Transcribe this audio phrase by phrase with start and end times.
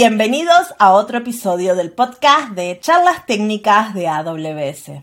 [0.00, 5.02] Bienvenidos a otro episodio del podcast de charlas técnicas de AWS.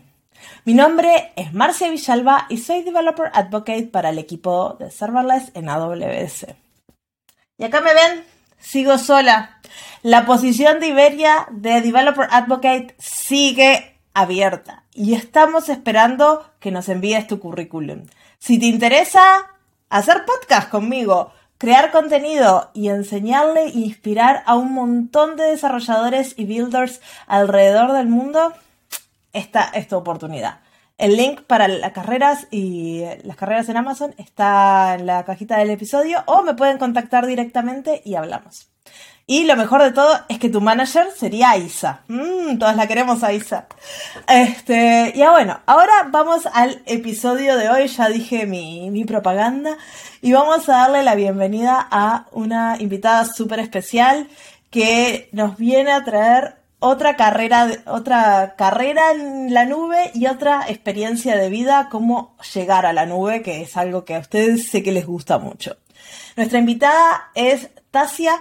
[0.64, 5.68] Mi nombre es Marcia Villalba y soy Developer Advocate para el equipo de Serverless en
[5.68, 6.46] AWS.
[7.58, 8.24] Y acá me ven,
[8.58, 9.60] sigo sola.
[10.00, 17.26] La posición de Iberia de Developer Advocate sigue abierta y estamos esperando que nos envíes
[17.26, 18.06] tu currículum.
[18.38, 19.20] Si te interesa
[19.90, 26.44] hacer podcast conmigo, crear contenido y enseñarle e inspirar a un montón de desarrolladores y
[26.44, 28.52] builders alrededor del mundo,
[29.32, 30.60] esta es tu oportunidad.
[30.98, 35.70] El link para las carreras y las carreras en Amazon está en la cajita del
[35.70, 38.75] episodio o me pueden contactar directamente y hablamos.
[39.28, 42.02] Y lo mejor de todo es que tu manager sería Isa.
[42.06, 43.66] Mm, todas la queremos a Isa.
[44.28, 47.88] Este, ya bueno, ahora vamos al episodio de hoy.
[47.88, 49.78] Ya dije mi, mi propaganda.
[50.22, 54.28] Y vamos a darle la bienvenida a una invitada súper especial
[54.70, 61.36] que nos viene a traer otra carrera, otra carrera en la nube y otra experiencia
[61.36, 64.92] de vida, cómo llegar a la nube, que es algo que a ustedes sé que
[64.92, 65.76] les gusta mucho.
[66.36, 68.40] Nuestra invitada es Tasia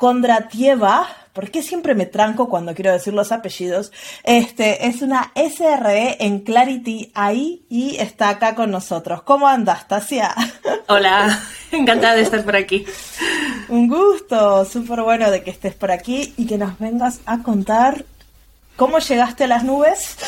[0.00, 3.92] Kondratieva, ¿por qué siempre me tranco cuando quiero decir los apellidos?
[4.24, 9.20] Este, es una SRE en Clarity AI y está acá con nosotros.
[9.24, 10.34] ¿Cómo andas, Tasia?
[10.88, 11.38] Hola,
[11.70, 12.86] encantada de estar por aquí.
[13.68, 18.06] Un gusto, súper bueno de que estés por aquí y que nos vengas a contar
[18.76, 20.16] cómo llegaste a las nubes.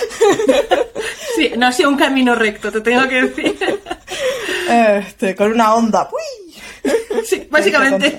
[1.34, 3.58] Sí, no ha sido un camino recto, te tengo que decir.
[4.68, 6.10] Este, con una onda.
[6.12, 6.54] ¡Uy!
[7.24, 8.18] Sí, básicamente.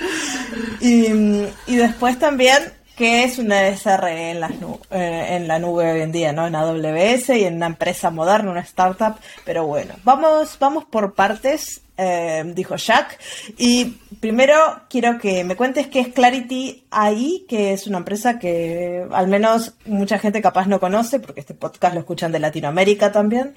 [0.80, 2.58] Y, después también,
[2.96, 4.52] ¿qué es una SRE en, las
[4.90, 6.46] eh, en la nube hoy en día, ¿no?
[6.46, 9.16] En AWS y en una empresa moderna, una startup.
[9.44, 13.18] Pero bueno, vamos, vamos por partes, eh, dijo Jack.
[13.58, 14.56] Y primero
[14.88, 19.74] quiero que me cuentes qué es Clarity AI, que es una empresa que al menos
[19.84, 23.54] mucha gente capaz no conoce, porque este podcast lo escuchan de Latinoamérica también.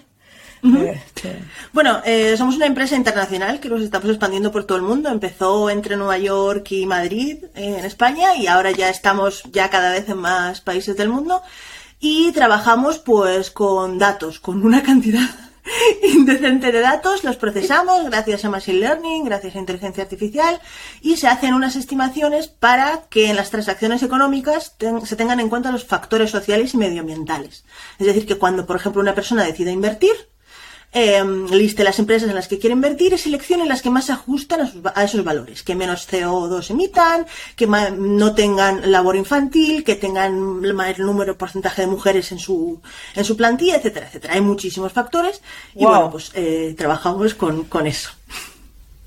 [0.63, 1.43] Este.
[1.73, 5.09] Bueno, eh, somos una empresa internacional que nos estamos expandiendo por todo el mundo.
[5.09, 9.91] Empezó entre Nueva York y Madrid, eh, en España, y ahora ya estamos ya cada
[9.91, 11.41] vez en más países del mundo.
[11.99, 15.29] Y trabajamos pues con datos, con una cantidad
[16.03, 20.59] indecente de datos, los procesamos gracias a Machine Learning, gracias a inteligencia artificial
[21.01, 24.75] y se hacen unas estimaciones para que en las transacciones económicas
[25.05, 27.65] se tengan en cuenta los factores sociales y medioambientales.
[27.99, 30.32] Es decir, que cuando, por ejemplo, una persona decide invertir,
[30.93, 34.11] eh, liste las empresas en las que quiere invertir y seleccione las que más se
[34.11, 40.63] ajustan a, esos valores, que menos CO2 emitan, que no tengan labor infantil, que tengan
[40.63, 42.79] el mayor número porcentaje de mujeres en su
[43.15, 44.35] en su plantilla, etcétera, etcétera.
[44.35, 45.41] Hay muchísimos factores
[45.75, 48.11] y bueno, pues eh, trabajamos con, con eso.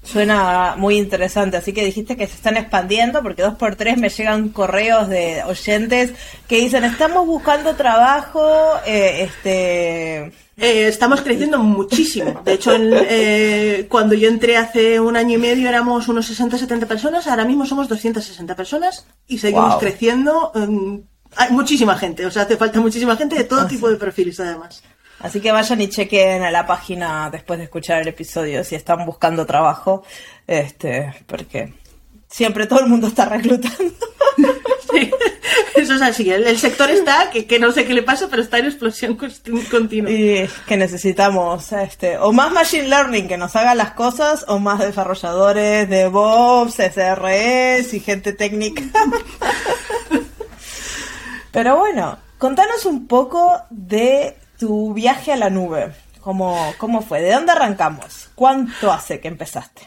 [0.06, 4.08] Suena muy interesante, así que dijiste que se están expandiendo porque dos por tres me
[4.08, 6.12] llegan correos de oyentes
[6.46, 8.46] que dicen estamos buscando trabajo,
[8.86, 12.40] eh, este eh, estamos creciendo muchísimo.
[12.44, 17.26] De hecho, eh, cuando yo entré hace un año y medio éramos unos 60-70 personas,
[17.26, 20.52] ahora mismo somos 260 personas y seguimos creciendo.
[20.54, 21.02] Em,
[21.34, 24.38] hay muchísima gente, o sea, hace falta muchísima gente de todo ah, tipo de perfiles
[24.38, 24.82] además.
[25.20, 29.06] Así que vayan y chequen a la página después de escuchar el episodio si están
[29.06, 30.04] buscando trabajo,
[30.46, 31.72] este, porque
[32.28, 33.94] siempre todo el mundo está reclutando.
[34.92, 35.10] Sí.
[35.74, 36.30] Eso es así.
[36.30, 39.18] El, sector está, que, no sé qué le pasa, pero está en explosión
[39.70, 40.10] continua.
[40.10, 44.78] Y que necesitamos este, o más Machine Learning que nos haga las cosas, o más
[44.78, 48.82] desarrolladores de DevOps, SRS y gente técnica.
[51.50, 55.92] pero bueno, contanos un poco de tu viaje a la nube.
[56.20, 57.20] ¿Cómo, cómo fue?
[57.20, 58.30] ¿De dónde arrancamos?
[58.34, 59.82] ¿Cuánto hace que empezaste?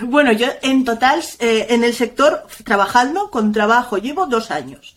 [0.00, 4.96] Bueno, yo en total, eh, en el sector, trabajando con trabajo, llevo dos años.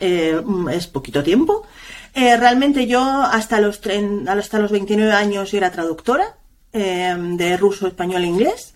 [0.00, 0.40] Eh,
[0.72, 1.66] es poquito tiempo.
[2.14, 3.80] Eh, realmente yo hasta los,
[4.28, 6.36] hasta los 29 años era traductora
[6.72, 8.74] de ruso, español e inglés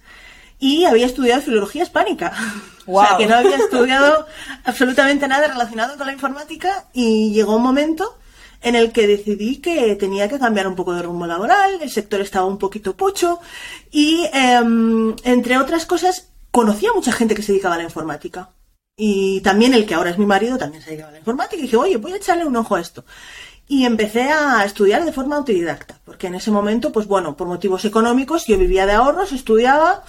[0.59, 2.33] y había estudiado filología hispánica.
[2.85, 4.27] O sea, que no había estudiado
[4.65, 8.19] absolutamente nada relacionado con la informática y llegó un momento
[8.63, 12.21] en el que decidí que tenía que cambiar un poco de rumbo laboral, el sector
[12.21, 13.41] estaba un poquito pocho
[13.91, 18.51] y, em, entre otras cosas, conocía a mucha gente que se dedicaba a la informática.
[18.97, 21.63] Y también el que ahora es mi marido también se dedicaba a la informática y
[21.63, 23.05] dije, oye, voy a echarle un ojo a esto.
[23.67, 27.85] Y empecé a estudiar de forma autodidacta, porque en ese momento, pues bueno, por motivos
[27.85, 30.05] económicos, yo vivía de ahorros, estudiaba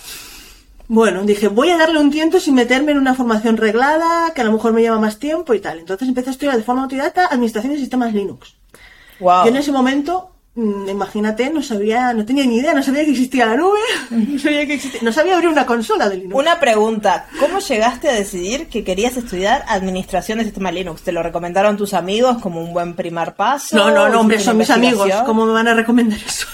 [0.88, 4.44] bueno, dije, voy a darle un tiento sin meterme en una formación reglada, que a
[4.44, 5.80] lo mejor me lleva más tiempo y tal.
[5.80, 8.56] Entonces empecé a estudiar de forma autodidacta Administración y Sistemas Linux.
[9.19, 9.45] Wow.
[9.45, 13.12] Y en ese momento mm, imagínate, no sabía, no tenía ni idea, no sabía que
[13.12, 16.35] existía la nube, no sabía que existía, no sabía abrir una consola de Linux.
[16.35, 21.03] Una pregunta, ¿cómo llegaste a decidir que querías estudiar administración de sistema Linux?
[21.03, 23.77] ¿Te lo recomendaron tus amigos como un buen primer paso?
[23.77, 26.45] No, no, no, hombre, son mis amigos, ¿cómo me van a recomendar eso?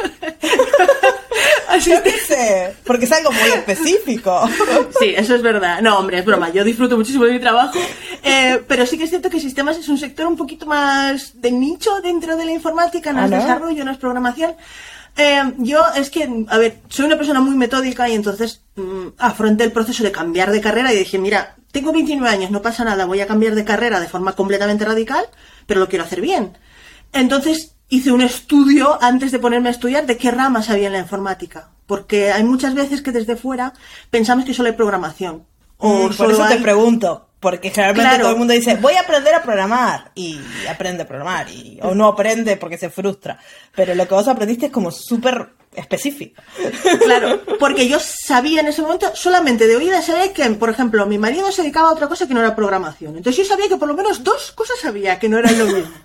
[1.68, 1.92] Así
[2.26, 4.48] sé, porque es algo muy específico.
[4.98, 5.80] Sí, eso es verdad.
[5.80, 6.50] No, hombre, es broma.
[6.50, 7.78] Yo disfruto muchísimo de mi trabajo.
[8.22, 11.52] Eh, pero sí que es cierto que sistemas es un sector un poquito más de
[11.52, 14.54] nicho dentro de la informática, no es desarrollo, no es programación.
[15.16, 19.64] Eh, yo es que, a ver, soy una persona muy metódica y entonces mm, afronté
[19.64, 23.06] el proceso de cambiar de carrera y dije, mira, tengo 29 años, no pasa nada,
[23.06, 25.24] voy a cambiar de carrera de forma completamente radical,
[25.66, 26.56] pero lo quiero hacer bien.
[27.12, 31.00] Entonces hice un estudio antes de ponerme a estudiar de qué ramas había en la
[31.00, 31.70] informática.
[31.86, 33.74] Porque hay muchas veces que desde fuera
[34.10, 35.44] pensamos que solo hay programación.
[35.76, 37.26] O mm, por eso te pregunto.
[37.40, 40.12] Porque generalmente todo el mundo dice, voy a aprender a programar.
[40.14, 40.38] Y
[40.68, 41.48] aprende a programar.
[41.48, 43.38] Y, o no aprende porque se frustra.
[43.74, 46.42] Pero lo que vos aprendiste es como súper específico.
[47.02, 51.16] Claro, porque yo sabía en ese momento, solamente de oídas, sabía que, por ejemplo, mi
[51.16, 53.16] marido se dedicaba a otra cosa que no era programación.
[53.16, 55.94] Entonces yo sabía que por lo menos dos cosas sabía que no eran lo mismo.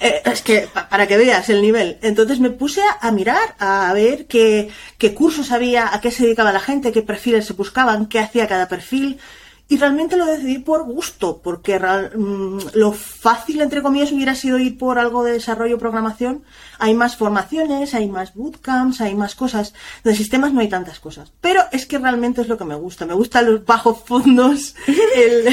[0.00, 1.98] Eh, es que, para que veas el nivel.
[2.00, 6.52] Entonces me puse a, mirar, a ver qué, qué cursos había, a qué se dedicaba
[6.52, 9.20] la gente, qué perfiles se buscaban, qué hacía cada perfil.
[9.66, 14.76] Y realmente lo decidí por gusto, porque mm, lo fácil, entre comillas, hubiera sido ir
[14.76, 16.44] por algo de desarrollo programación.
[16.78, 19.72] Hay más formaciones, hay más bootcamps, hay más cosas.
[20.02, 21.32] De sistemas no hay tantas cosas.
[21.40, 23.06] Pero es que realmente es lo que me gusta.
[23.06, 24.74] Me gustan los bajos fondos,
[25.16, 25.48] el,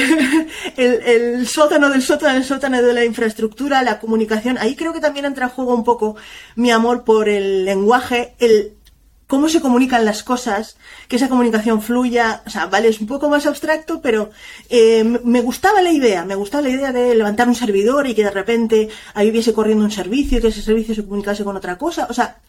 [0.76, 4.58] el, el sótano del sótano, el sótano de la infraestructura, la comunicación.
[4.58, 6.16] Ahí creo que también entra en juego un poco
[6.54, 8.76] mi amor por el lenguaje, el
[9.32, 10.76] cómo se comunican las cosas,
[11.08, 14.28] que esa comunicación fluya, o sea, vale, es un poco más abstracto, pero
[14.68, 18.24] eh, me gustaba la idea, me gustaba la idea de levantar un servidor y que
[18.24, 21.78] de repente ahí hubiese corriendo un servicio y que ese servicio se comunicase con otra
[21.78, 22.42] cosa, o sea,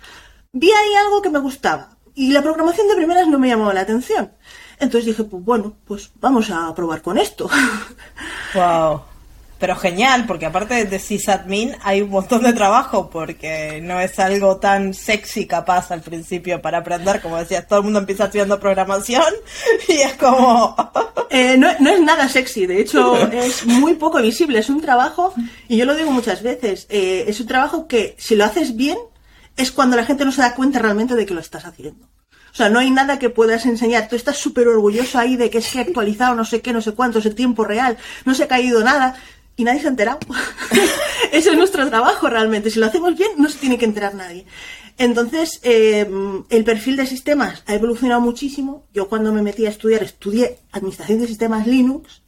[0.52, 3.80] vi ahí algo que me gustaba y la programación de primeras no me llamó la
[3.80, 4.34] atención.
[4.78, 7.50] Entonces dije, pues bueno, pues vamos a probar con esto.
[8.54, 9.13] Wow.
[9.64, 14.58] Pero genial, porque aparte de sysadmin hay un montón de trabajo, porque no es algo
[14.58, 19.24] tan sexy capaz al principio para aprender, como decías, todo el mundo empieza estudiando programación
[19.88, 20.76] y es como...
[21.30, 25.34] Eh, no, es nada sexy, de hecho es muy poco visible, es un trabajo,
[25.68, 28.98] y yo lo digo muchas veces, eh, es un trabajo que si lo haces bien,
[29.58, 32.06] es cuando la gente no se da cuenta realmente de que lo estás haciendo.
[32.06, 34.10] O sea, no hay nada que puedas enseñar.
[34.10, 36.92] Tú estás súper orgulloso ahí de que se ha actualizado no sé qué, no sé
[36.92, 39.16] cuánto, es el tiempo real, no se ha caído nada
[39.56, 40.20] y nadie se ha enterado.
[41.32, 42.70] Ese es nuestro trabajo realmente.
[42.70, 44.46] Si lo hacemos bien, no se tiene que enterar nadie.
[44.98, 46.08] Entonces, eh,
[46.50, 48.86] el perfil de sistemas ha evolucionado muchísimo.
[48.94, 52.22] Yo cuando me metí a estudiar, estudié Administración de Sistemas Linux,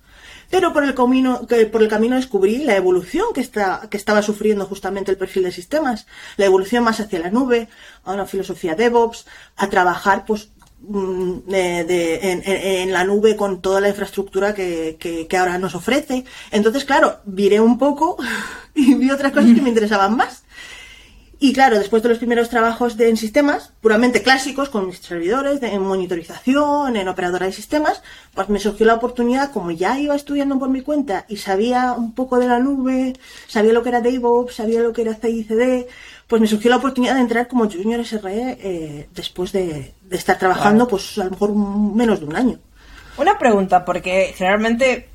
[0.49, 4.65] pero por el camino, por el camino descubrí la evolución que, está, que estaba sufriendo
[4.65, 6.07] justamente el perfil de sistemas,
[6.37, 7.67] la evolución más hacia la nube,
[8.03, 9.25] a una filosofía DevOps,
[9.55, 10.49] a trabajar pues
[10.87, 16.25] de, en, la nube con toda la infraestructura que, que, ahora nos ofrece.
[16.51, 18.17] Entonces, claro, viré un poco
[18.75, 20.43] y vi otras cosas que me interesaban más.
[21.37, 25.61] Y claro, después de los primeros trabajos de, en sistemas, puramente clásicos, con mis servidores,
[25.61, 28.01] en monitorización, en operadora de sistemas,
[28.33, 32.13] pues me surgió la oportunidad, como ya iba estudiando por mi cuenta y sabía un
[32.13, 33.13] poco de la nube,
[33.47, 35.87] sabía lo que era DevOps, sabía lo que era CICD,
[36.27, 40.87] pues me surgió la oportunidad de entrar como Junior SRE eh, después de, estar trabajando,
[40.87, 42.59] pues a lo mejor menos de un año.
[43.17, 45.07] Una pregunta, porque generalmente,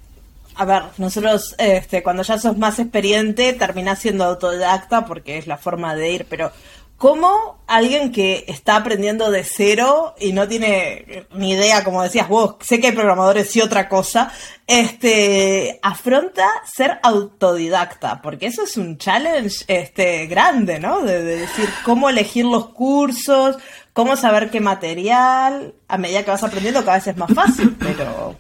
[0.55, 5.59] a ver, nosotros este, cuando ya sos más experiente terminás siendo autodidacta porque es la
[5.59, 6.53] forma de ir, pero
[7.01, 12.57] ¿Cómo alguien que está aprendiendo de cero y no tiene ni idea, como decías vos,
[12.61, 14.31] sé que hay programadores y otra cosa,
[14.67, 18.21] este, afronta ser autodidacta?
[18.21, 21.01] Porque eso es un challenge este, grande, ¿no?
[21.01, 23.57] De, decir cómo elegir los cursos,
[23.95, 28.37] cómo saber qué material, a medida que vas aprendiendo cada vez es más fácil, pero...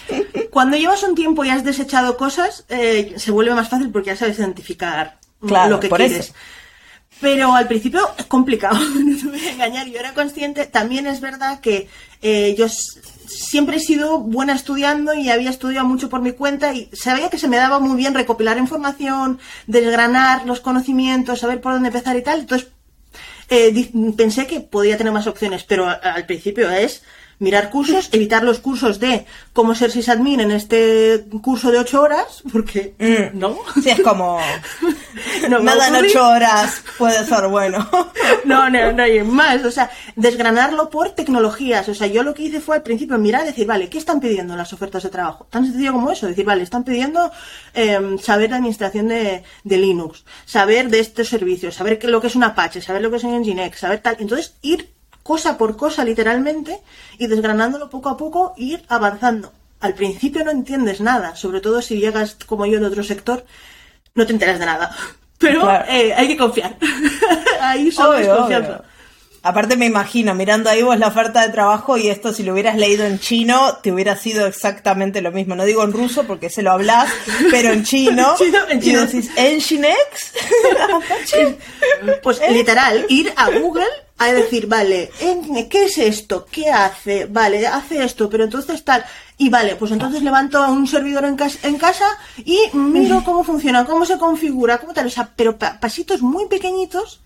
[0.50, 4.16] Cuando llevas un tiempo y has desechado cosas, eh, se vuelve más fácil porque ya
[4.16, 6.34] sabes identificar lo que quieres.
[7.22, 9.86] Pero al principio es complicado, no te voy a engañar.
[9.86, 11.88] Yo era consciente, también es verdad que
[12.20, 16.90] eh, yo siempre he sido buena estudiando y había estudiado mucho por mi cuenta y
[16.92, 19.38] sabía que se me daba muy bien recopilar información,
[19.68, 22.40] desgranar los conocimientos, saber por dónde empezar y tal.
[22.40, 22.70] Entonces
[23.48, 27.04] eh, pensé que podía tener más opciones, pero al principio es
[27.42, 32.42] mirar cursos, evitar los cursos de cómo ser sysadmin en este curso de ocho horas,
[32.52, 33.38] porque Mm.
[33.38, 33.58] no.
[33.82, 34.38] Sí, es como.
[35.50, 37.86] No nada en ocho horas puede ser bueno.
[38.44, 39.62] No, no, no hay más.
[39.64, 41.88] O sea, desgranarlo por tecnologías.
[41.88, 44.20] O sea, yo lo que hice fue al principio mirar y decir, vale, ¿qué están
[44.20, 45.46] pidiendo las ofertas de trabajo?
[45.50, 46.26] Tan sencillo como eso.
[46.26, 47.30] Decir, vale, están pidiendo
[47.74, 52.28] eh, saber de administración de, de Linux, saber de estos servicios, saber qué, lo que
[52.28, 54.16] es un Apache, saber lo que es un Nginx, saber tal.
[54.18, 54.90] Entonces, ir
[55.22, 56.80] cosa por cosa, literalmente,
[57.18, 59.52] y desgranándolo poco a poco, ir avanzando.
[59.80, 63.44] Al principio no entiendes nada, sobre todo si llegas como yo de otro sector,
[64.14, 64.94] no te enteras de nada.
[65.38, 65.84] Pero Claro.
[65.88, 66.76] eh, hay que confiar.
[67.60, 68.70] Ahí solo es confianza.
[68.78, 68.92] obvio.
[69.44, 72.76] Aparte me imagino, mirando ahí vos la oferta de trabajo y esto si lo hubieras
[72.76, 75.56] leído en chino, te hubiera sido exactamente lo mismo.
[75.56, 77.08] No digo en ruso porque se lo hablas,
[77.50, 78.34] pero en chino.
[78.38, 80.32] Chino, en y decís, ¿Nginx?
[82.22, 83.84] Pues literal, ir a Google
[84.30, 85.10] a decir, vale,
[85.70, 86.46] ¿qué es esto?
[86.50, 87.26] ¿Qué hace?
[87.26, 89.04] Vale, hace esto, pero entonces tal.
[89.38, 92.06] Y vale, pues entonces levanto un servidor en, cas- en casa
[92.38, 95.06] y miro cómo funciona, cómo se configura, cómo tal.
[95.06, 97.20] O sea, pero pa- pasitos muy pequeñitos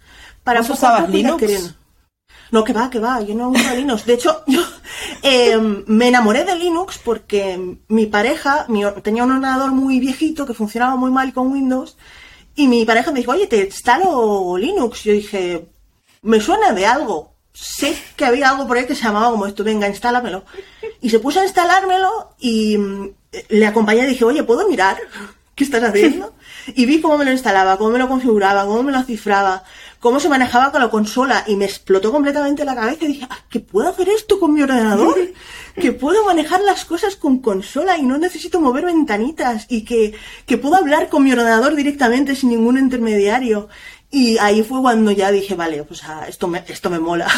[0.44, 1.74] para ¿Vos usabas Linux?
[2.52, 4.06] No, que va, que va, yo no uso Linux.
[4.06, 4.62] De hecho, yo
[5.22, 10.54] eh, me enamoré de Linux porque mi pareja mi tenía un ordenador muy viejito que
[10.54, 11.96] funcionaba muy mal con Windows
[12.54, 15.02] y mi pareja me dijo, oye, te instalo Linux.
[15.02, 15.66] Yo dije,
[16.26, 17.32] me suena de algo.
[17.52, 20.44] Sé que había algo por ahí que se llamaba como esto, venga, instálamelo.
[21.00, 23.10] Y se puso a instalármelo y mm,
[23.48, 24.98] le acompañé y dije, oye, ¿puedo mirar?
[25.54, 26.34] ¿Qué estás haciendo?
[26.74, 29.64] Y vi cómo me lo instalaba, cómo me lo configuraba, cómo me lo cifraba,
[30.00, 33.38] cómo se manejaba con la consola y me explotó completamente la cabeza y dije, "Ah,
[33.48, 35.16] ¿que puedo hacer esto con mi ordenador?
[35.80, 40.14] Que puedo manejar las cosas con consola y no necesito mover ventanitas y que,
[40.44, 43.68] que puedo hablar con mi ordenador directamente sin ningún intermediario.
[44.10, 47.28] Y ahí fue cuando ya dije, vale, pues ah, esto, me, esto me mola.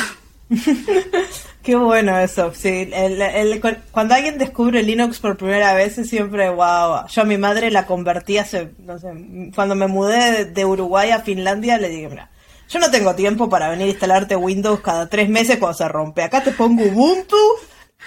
[1.63, 2.89] Qué bueno eso, sí.
[2.93, 7.07] El- el- cu- cuando alguien descubre Linux por primera vez es siempre wow.
[7.09, 9.09] Yo a mi madre la convertí hace, no sé,
[9.55, 12.31] cuando me mudé de Uruguay a Finlandia le dije, mira,
[12.69, 16.23] yo no tengo tiempo para venir a instalarte Windows cada tres meses cuando se rompe.
[16.23, 17.37] Acá te pongo Ubuntu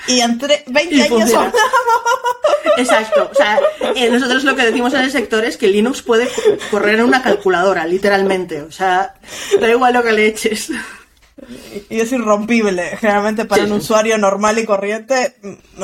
[0.07, 1.53] y en tre- 20 Y años funciona.
[2.77, 3.29] Exacto.
[3.31, 3.60] O sea,
[3.95, 7.05] eh, nosotros lo que decimos en el sector es que Linux puede co- correr en
[7.05, 8.62] una calculadora, literalmente.
[8.62, 9.15] O sea,
[9.60, 10.69] da igual lo que le eches.
[11.89, 12.98] y es irrompible.
[12.98, 13.69] Generalmente para Sí.
[13.71, 15.83] un usuario normal y corriente mm,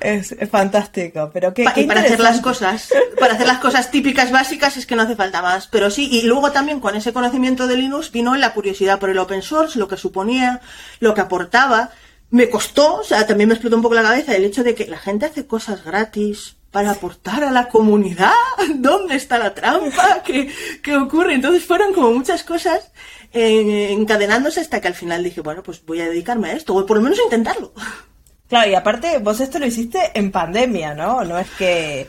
[0.00, 1.30] es, es fantástico.
[1.32, 4.76] Pero qué, Pa- qué y para hacer las cosas, para hacer las cosas típicas básicas
[4.76, 5.66] es que no hace falta más.
[5.68, 9.18] Pero sí, y luego también con ese conocimiento de Linux vino la curiosidad por el
[9.18, 10.60] open source, lo que suponía,
[11.00, 11.90] lo que aportaba.
[12.30, 14.86] Me costó, o sea, también me explotó un poco la cabeza el hecho de que
[14.86, 18.32] la gente hace cosas gratis para aportar a la comunidad.
[18.76, 20.22] ¿Dónde está la trampa?
[20.24, 21.34] ¿Qué, qué ocurre?
[21.34, 22.92] Entonces fueron como muchas cosas
[23.32, 26.96] encadenándose hasta que al final dije, bueno, pues voy a dedicarme a esto, o por
[26.96, 27.72] lo menos intentarlo.
[28.48, 31.22] Claro, y aparte vos esto lo hiciste en pandemia, ¿no?
[31.22, 32.08] No es que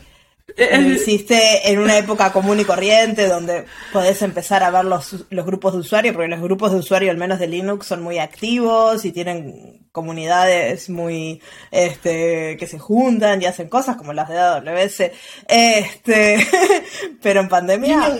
[0.57, 5.45] lo hiciste en una época común y corriente donde podés empezar a ver los, los
[5.45, 9.05] grupos de usuarios, porque los grupos de usuarios, al menos de Linux, son muy activos
[9.05, 11.41] y tienen comunidades muy,
[11.71, 15.11] este, que se juntan y hacen cosas como las de AWS,
[15.47, 16.47] este,
[17.21, 18.17] pero en pandemia,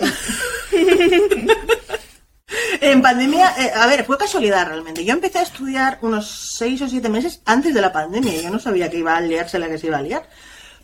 [2.80, 5.04] En pandemia, eh, a ver, fue casualidad realmente.
[5.04, 8.42] Yo empecé a estudiar unos seis o siete meses antes de la pandemia.
[8.42, 10.28] Yo no sabía que iba a liarse la que se iba a liar.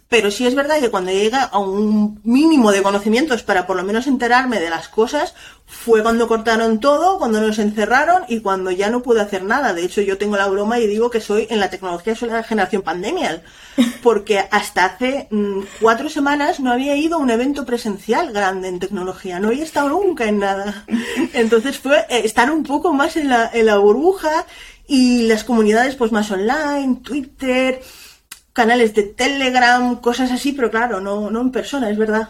[0.08, 3.84] Pero sí es verdad que cuando llega a un mínimo de conocimientos para por lo
[3.84, 5.34] menos enterarme de las cosas,
[5.66, 9.74] fue cuando cortaron todo, cuando nos encerraron y cuando ya no pude hacer nada.
[9.74, 12.42] De hecho, yo tengo la broma y digo que soy en la tecnología soy la
[12.42, 13.42] generación pandemial.
[14.02, 18.78] Porque hasta hace mm, cuatro semanas no había ido a un evento presencial grande en
[18.78, 19.38] tecnología.
[19.40, 20.86] No había estado nunca en nada.
[21.34, 24.46] Entonces fue eh, estar un poco más en la, en la burbuja
[24.86, 27.82] y las comunidades pues más online, Twitter,
[28.58, 32.28] canales de Telegram, cosas así, pero claro, no, no en persona, es verdad.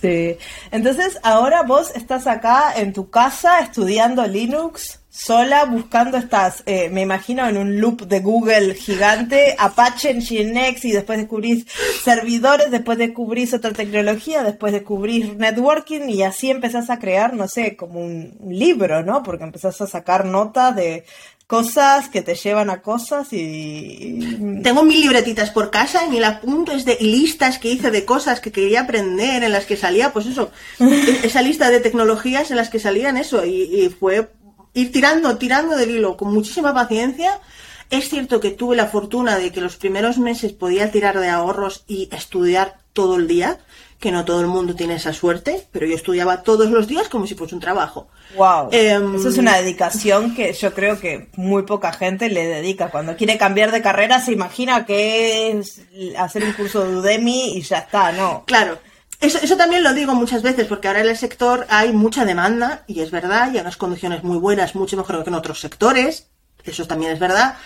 [0.00, 0.38] Sí.
[0.70, 7.00] Entonces, ahora vos estás acá en tu casa estudiando Linux, sola, buscando estas, eh, me
[7.00, 11.66] imagino, en un loop de Google gigante, Apache, Nginx, y después descubrís
[12.04, 17.76] servidores, después descubrís otra tecnología, después descubrís networking, y así empezás a crear, no sé,
[17.76, 19.22] como un, un libro, ¿no?
[19.22, 21.04] Porque empezás a sacar notas de
[21.46, 24.36] cosas que te llevan a cosas y...
[24.62, 28.40] Tengo mil libretitas por casa y mil apuntes de y listas que hice de cosas
[28.40, 30.50] que quería aprender, en las que salía, pues eso,
[31.22, 34.28] esa lista de tecnologías en las que salían eso, y, y fue
[34.76, 37.40] ir tirando, tirando del hilo con muchísima paciencia.
[37.88, 41.84] Es cierto que tuve la fortuna de que los primeros meses podía tirar de ahorros
[41.86, 43.58] y estudiar todo el día,
[43.98, 47.26] que no todo el mundo tiene esa suerte, pero yo estudiaba todos los días como
[47.26, 48.08] si fuese un trabajo.
[48.36, 48.68] Wow.
[48.72, 52.90] Em, Eso es una dedicación que yo creo que muy poca gente le dedica.
[52.90, 55.80] Cuando quiere cambiar de carrera se imagina que es
[56.18, 58.44] hacer un curso de Udemy y ya está, ¿no?
[58.46, 58.78] Claro.
[59.20, 62.84] Eso, eso también lo digo muchas veces, porque ahora en el sector hay mucha demanda,
[62.86, 66.28] y es verdad, y hay unas condiciones muy buenas, mucho mejor que en otros sectores,
[66.64, 67.56] eso también es verdad,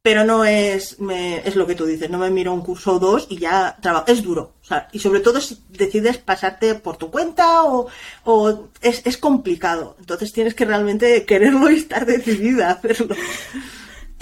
[0.00, 2.98] pero no es, me- es lo que tú dices, no me miro un curso o
[2.98, 6.96] dos y ya trabajo, es duro, o sea, y sobre todo si decides pasarte por
[6.96, 7.86] tu cuenta o,
[8.24, 13.14] o es, es complicado, entonces tienes que realmente quererlo y estar decidida a hacerlo.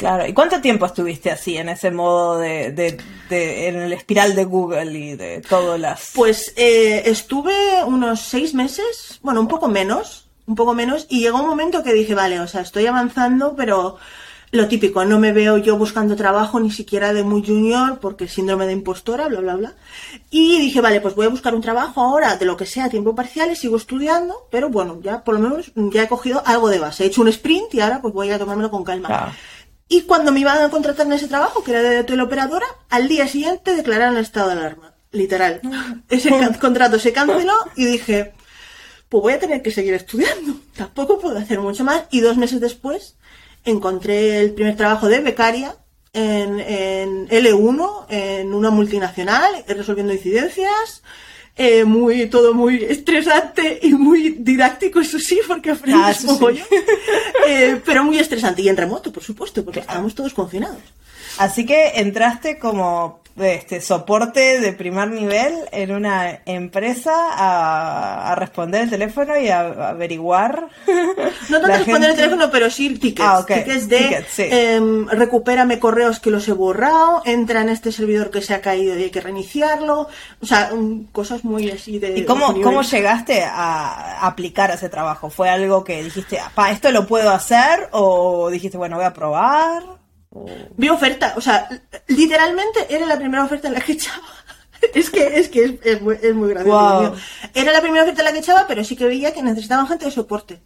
[0.03, 0.27] Claro.
[0.27, 2.99] ¿Y cuánto tiempo estuviste así, en ese modo de, de,
[3.31, 6.11] de- en el espiral de Google y de todas las...
[6.13, 7.55] Pues eh, estuve
[7.87, 11.93] unos seis meses, bueno, un poco menos, un poco menos, y llegó un momento que
[11.93, 13.97] dije, vale, o sea, estoy avanzando, pero
[14.51, 18.67] lo típico, no me veo yo buscando trabajo ni siquiera de muy junior, porque síndrome
[18.67, 19.73] de impostora, bla, bla, bla.
[20.31, 22.91] Y dije, vale, pues voy a buscar un trabajo ahora, de lo que sea, a
[22.91, 26.69] tiempo parcial, y sigo estudiando, pero bueno, ya por lo menos ya he cogido algo
[26.69, 27.05] de base.
[27.05, 29.07] He hecho un sprint y ahora pues voy a tomármelo con calma.
[29.09, 29.33] Claro.
[29.93, 33.29] Y cuando me iban a contratar en ese trabajo, que era de teleoperadora, al día
[33.29, 34.95] siguiente declararon el estado de alarma.
[35.11, 35.61] Literal.
[36.09, 38.33] Ese contrato se canceló y dije,
[39.11, 40.55] pues voy a tener que seguir estudiando.
[40.75, 42.05] Tampoco puedo hacer mucho más.
[42.11, 43.17] Y dos meses después
[43.67, 45.77] encontré el primer trabajo de becaria
[46.15, 51.03] en, en L1, en una multinacional, resolviendo incidencias.
[51.57, 56.63] Eh, muy, todo muy estresante y muy didáctico, eso sí, porque Ah, aprendes eso sí.
[57.49, 60.81] Eh, pero muy estresante y en remoto, por supuesto, porque estábamos todos confinados.
[61.39, 68.83] Así que entraste como este soporte de primer nivel en una empresa a, a responder
[68.83, 70.69] el teléfono y a, averiguar.
[71.49, 73.29] No tanto responder el teléfono, pero sí tickets.
[73.29, 73.45] Ah.
[73.47, 74.43] Tickets de Tickets, sí.
[74.51, 78.99] em, recupérame correos que los he borrado, entra en este servidor que se ha caído
[78.99, 80.09] y hay que reiniciarlo.
[80.41, 80.71] O sea,
[81.13, 82.19] cosas muy así de.
[82.19, 85.31] ¿Y cómo, cómo llegaste a aplicar ese trabajo?
[85.31, 87.89] ¿Fue algo que dijiste, pa, esto lo puedo hacer?
[87.93, 90.02] ¿O dijiste, bueno, voy a probar?
[90.35, 90.47] O-
[90.77, 91.69] Vi oferta, o sea,
[92.09, 94.23] literalmente era la primera oferta en la que echaba.
[94.95, 97.15] Es que es, que es, es muy, es muy gracioso.
[97.55, 100.07] Era la primera oferta en la que echaba, pero sí que veía que necesitaban gente
[100.07, 100.61] de soporte.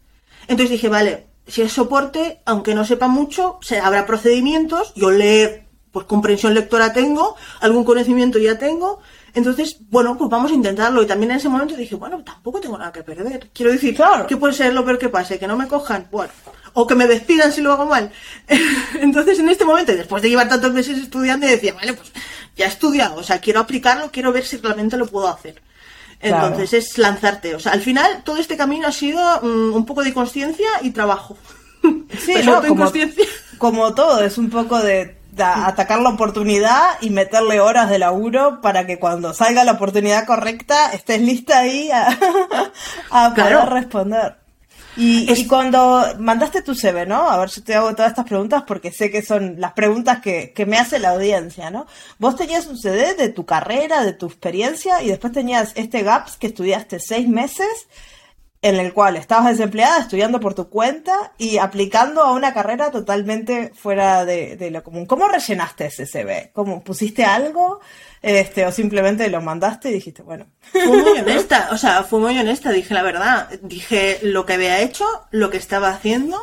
[0.49, 5.67] Entonces dije, vale, si es soporte, aunque no sepa mucho, se, habrá procedimientos, yo leer,
[5.93, 9.01] pues comprensión lectora tengo, algún conocimiento ya tengo.
[9.35, 11.03] Entonces, bueno, pues vamos a intentarlo.
[11.03, 13.51] Y también en ese momento dije, bueno, tampoco tengo nada que perder.
[13.53, 14.27] Quiero decir, Claro.
[14.27, 15.39] ¿qué puede ser lo peor que pase?
[15.39, 16.33] Que no me cojan, bueno,
[16.79, 18.13] o que me despidan si lo hago mal.
[19.01, 22.13] Entonces, en este momento, después de llevar tantos meses estudiando, decía, vale, pues
[22.55, 25.63] ya he estudiado, o sea, quiero aplicarlo, quiero ver si realmente lo puedo hacer.
[26.21, 26.49] Claro.
[26.49, 27.55] Entonces es lanzarte.
[27.55, 30.91] O sea, al final todo este camino ha sido mm, un poco de conciencia y
[30.91, 31.37] trabajo.
[32.19, 32.93] Sí, Pero no, como,
[33.59, 38.87] como todo, es un poco de atacar la oportunidad y meterle horas de laburo para
[38.87, 42.09] que cuando salga la oportunidad correcta estés lista ahí a,
[43.11, 43.71] a poder Claro.
[43.71, 44.37] responder.
[44.97, 47.31] Y, Es- y cuando mandaste tu CV, ¿no?
[47.31, 50.53] A ver, yo te hago todas estas preguntas porque sé que son las preguntas que,
[50.55, 51.87] que me hace la audiencia, ¿no?
[52.19, 56.37] Vos tenías un CD de tu carrera, de tu experiencia, y después tenías este GAPS
[56.39, 57.69] que estudiaste seis meses,
[58.63, 63.71] en el cual estabas desempleada, estudiando por tu cuenta y aplicando a una carrera totalmente
[63.75, 65.07] fuera de, de lo común.
[65.07, 66.51] ¿Cómo rellenaste ese CV?
[66.55, 67.81] ¿Cómo pusiste algo?
[68.27, 70.47] Este, o simplemente lo mandaste y dijiste, bueno.
[70.73, 73.49] Fue muy honesta, o sea, fue muy honesta, dije la verdad.
[73.63, 76.37] Dije lo que había hecho, lo que estaba haciendo,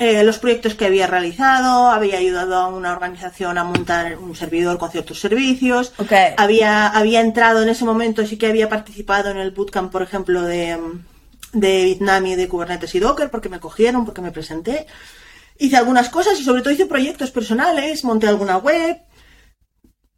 [0.00, 4.78] eh, los proyectos que había realizado, había ayudado a una organización a montar un servidor
[4.78, 5.92] con ciertos servicios,
[6.36, 10.42] había, había entrado en ese momento, sí que había participado en el bootcamp, por ejemplo,
[10.42, 10.76] de,
[11.52, 14.88] de Vietnam y de Kubernetes y Docker, porque me cogieron, porque me presenté.
[15.56, 18.98] Hice algunas cosas y sobre todo hice proyectos personales, monté alguna web,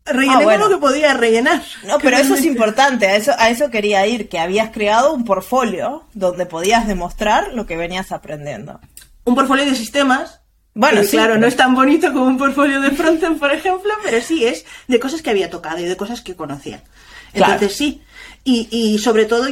[0.05, 0.63] rellené Ah, bueno.
[0.65, 1.63] con lo que podía rellenar.
[1.87, 5.13] No, Que pero eso es importante, a eso, a eso quería ir, que habías creado
[5.15, 8.81] un portfolio donde podías demostrar lo que venías aprendiendo.
[9.27, 10.41] un portfolio de sistemas.
[10.75, 13.53] Bueno, que, sí, claro, pero- no es tan bonito como un portfolio de frontend, por
[13.53, 16.83] ejemplo, pero sí es de cosas que había tocado y de cosas que conocía.
[17.33, 17.55] Claro.
[17.55, 18.03] Entonces sí,
[18.45, 19.47] y, y sobre todo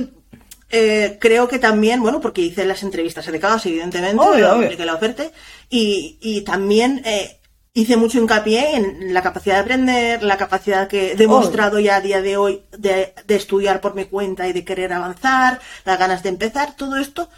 [0.71, 4.65] eh, creo que también, bueno, porque hice las entrevistas adecuadas, evidentemente, Obvio, obvio.
[4.67, 5.25] apliqué la oferta,
[5.71, 7.39] y, y también eh,
[7.75, 12.01] hice mucho hincapié en la capacidad de aprender, la capacidad que he demostrado ya a
[12.01, 16.23] día de hoy de, de estudiar por mi cuenta y de querer avanzar, las ganas
[16.23, 17.29] de empezar, todo esto,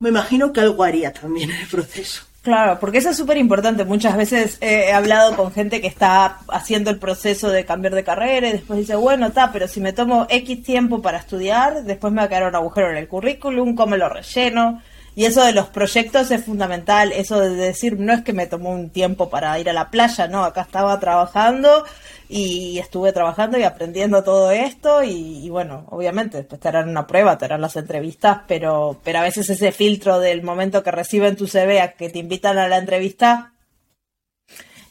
[0.00, 2.24] me imagino que algo haría también en el proceso.
[2.42, 3.86] Claro, porque eso es súper importante.
[3.86, 8.48] Muchas veces he hablado con gente que está haciendo el proceso de cambiar de carrera
[8.48, 12.18] y después dice, bueno, está, pero si me tomo X tiempo para estudiar, después me
[12.18, 14.82] va a quedar un agujero en el currículum, ¿cómo lo relleno?
[15.16, 18.70] Y eso de los proyectos es fundamental, eso de decir, no es que me tomó
[18.70, 21.84] un tiempo para ir a la playa, no, acá estaba trabajando
[22.28, 27.38] y estuve trabajando y aprendiendo todo esto y, bueno, obviamente después te harán una prueba,
[27.38, 31.46] te harán las entrevistas, pero, pero a veces ese filtro del momento que reciben tu
[31.46, 33.53] CV que te invitan a la entrevista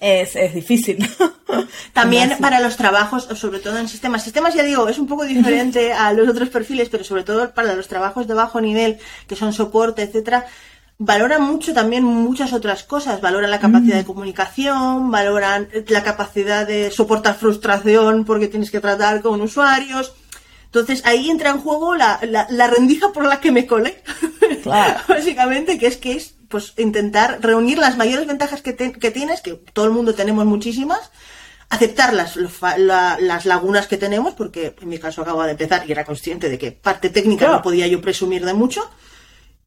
[0.04, 0.98] es, es difícil.
[1.94, 4.24] También para los trabajos, sobre todo en sistemas.
[4.24, 7.74] Sistemas, ya digo, es un poco diferente a los otros perfiles, pero sobre todo para
[7.74, 10.46] los trabajos de bajo nivel, que son soporte, etcétera,
[10.98, 13.22] valoran mucho también muchas otras cosas.
[13.22, 14.08] Valoran la capacidad de mm.
[14.08, 20.14] comunicación, valoran la capacidad de soportar frustración porque tienes que tratar con usuarios.
[20.66, 24.04] Entonces ahí entra en juego la, la, rendija por la que me colé.
[24.64, 25.02] Claro.
[25.10, 29.56] Básicamente, que es que es pues intentar reunir las mayores ventajas que, que tienes, que
[29.74, 31.10] todo el mundo tenemos muchísimas,
[31.68, 36.06] aceptar las, las lagunas que tenemos, porque en mi caso acabo de empezar y era
[36.06, 38.88] consciente de que parte técnica no podía yo presumir de mucho,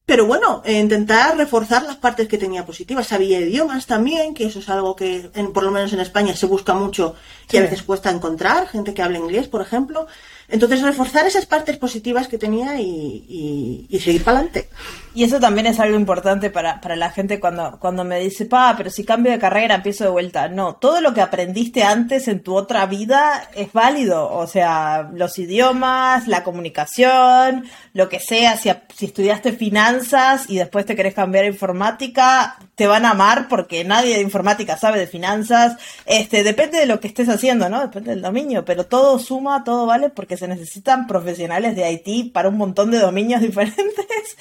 [0.06, 3.08] pero bueno, eh, intentar reforzar las partes que tenía positivas.
[3.08, 6.46] Sabía idiomas también, que eso es algo que en, por lo menos en España se
[6.46, 7.16] busca mucho
[7.50, 10.06] y a veces cuesta encontrar, gente que habla inglés, por ejemplo.
[10.46, 14.68] Entonces, reforzar esas partes positivas que tenía y, seguir para adelante.
[15.16, 18.74] Y eso también es algo importante para, para la gente cuando, cuando me dice, pa,
[18.76, 20.48] pero si cambio de carrera empiezo de vuelta.
[20.48, 24.30] No, todo lo que aprendiste antes en tu otra vida es válido.
[24.30, 28.58] O sea, los idiomas, la comunicación, lo que sea.
[28.58, 33.48] Si, si estudiaste finanzas y después te querés cambiar a informática, te van a amar
[33.48, 35.78] porque nadie de informática sabe de finanzas.
[36.04, 37.80] Este, depende de lo que estés haciendo, ¿no?
[37.80, 42.50] Depende del dominio, pero todo suma, todo vale porque se necesitan profesionales de IT para
[42.50, 44.36] un montón de dominios diferentes.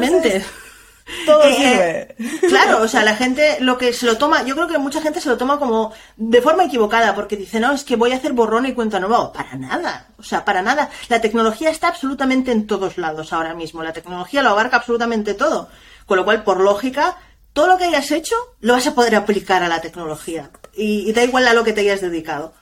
[0.00, 0.44] Totalmente.
[1.26, 2.48] Todo eh, sirve.
[2.48, 5.20] claro, o sea, la gente lo que se lo toma, yo creo que mucha gente
[5.20, 8.32] se lo toma como de forma equivocada, porque dice, no, es que voy a hacer
[8.32, 9.32] borrón y cuenta nuevo.
[9.32, 10.90] Para nada, o sea, para nada.
[11.08, 13.82] La tecnología está absolutamente en todos lados ahora mismo.
[13.82, 15.68] La tecnología lo abarca absolutamente todo.
[16.06, 17.16] Con lo cual, por lógica,
[17.54, 20.50] todo lo que hayas hecho lo vas a poder aplicar a la tecnología.
[20.74, 22.54] Y, da igual a lo que te hayas dedicado.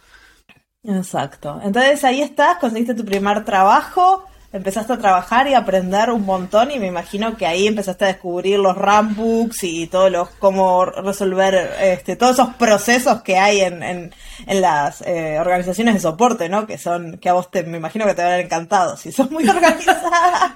[0.85, 1.61] Exacto.
[1.63, 6.71] Entonces ahí estás, conseguiste tu primer trabajo, empezaste a trabajar y a aprender un montón
[6.71, 11.77] y me imagino que ahí empezaste a descubrir los rambooks y todos los cómo resolver
[11.81, 14.15] este, todos esos procesos que hay en, en,
[14.47, 16.67] en las eh, organizaciones de soporte, ¿no?
[16.67, 19.29] Que son, que a vos te, me imagino que te van a encantado, si son
[19.31, 20.53] muy organizadas.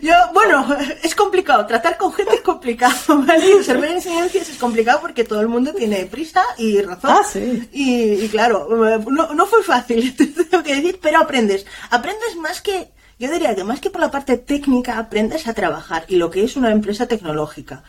[0.00, 0.66] Yo, bueno,
[1.02, 2.94] es complicado, tratar con gente es complicado,
[3.26, 3.54] ¿vale?
[3.54, 7.10] Observar enseñanzas es complicado porque todo el mundo tiene prisa y razón.
[7.10, 7.68] Ah, sí.
[7.72, 8.68] Y, y claro,
[9.06, 10.14] no, no fue fácil,
[10.50, 11.66] tengo que decir, pero aprendes.
[11.90, 16.04] Aprendes más que, yo diría que más que por la parte técnica, aprendes a trabajar
[16.08, 17.82] y lo que es una empresa tecnológica.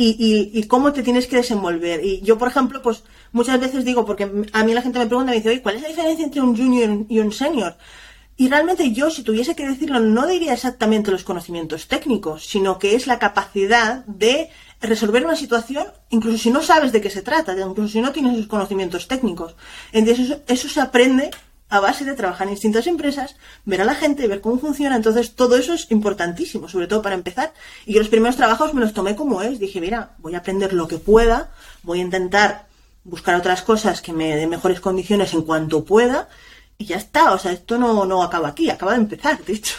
[0.00, 2.04] Y, y, cómo te tienes que desenvolver.
[2.04, 5.32] Y yo, por ejemplo, pues muchas veces digo, porque a mí la gente me pregunta,
[5.32, 7.76] me dice, oye, ¿cuál es la diferencia entre un junior y un senior?
[8.36, 12.94] Y realmente yo, si tuviese que decirlo, no diría exactamente los conocimientos técnicos, sino que
[12.94, 17.58] es la capacidad de resolver una situación, incluso si no sabes de qué se trata,
[17.58, 19.56] incluso si no tienes los conocimientos técnicos.
[19.90, 21.30] Entonces eso se aprende
[21.70, 24.96] a base de trabajar en distintas empresas, ver a la gente, ver cómo funciona.
[24.96, 27.52] Entonces, todo eso es importantísimo, sobre todo para empezar.
[27.84, 29.58] Y los primeros trabajos me los tomé como es.
[29.58, 31.50] Dije, mira, voy a aprender lo que pueda,
[31.82, 32.66] voy a intentar
[33.04, 36.28] buscar otras cosas que me den mejores condiciones en cuanto pueda.
[36.78, 39.76] Y ya está, o sea, esto no, no acaba aquí, acaba de empezar, de hecho.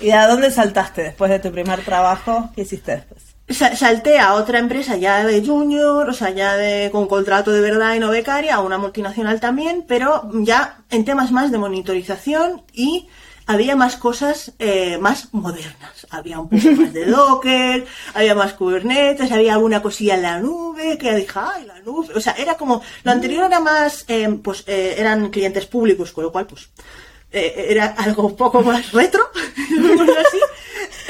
[0.00, 2.50] ¿Y a dónde saltaste después de tu primer trabajo?
[2.54, 3.33] ¿Qué hiciste después?
[3.48, 7.94] Salté a otra empresa ya de junior, o sea, ya de, con contrato de verdad
[7.94, 13.08] y no becaria, a una multinacional también, pero ya en temas más de monitorización y
[13.46, 16.06] había más cosas eh, más modernas.
[16.08, 20.96] Había un poco más de Docker, había más Kubernetes, había alguna cosilla en la nube,
[20.96, 22.14] que dije, ay, la nube.
[22.14, 26.24] O sea, era como, lo anterior era más, eh, pues eh, eran clientes públicos, con
[26.24, 26.70] lo cual, pues,
[27.30, 30.38] era algo un poco más retro, así.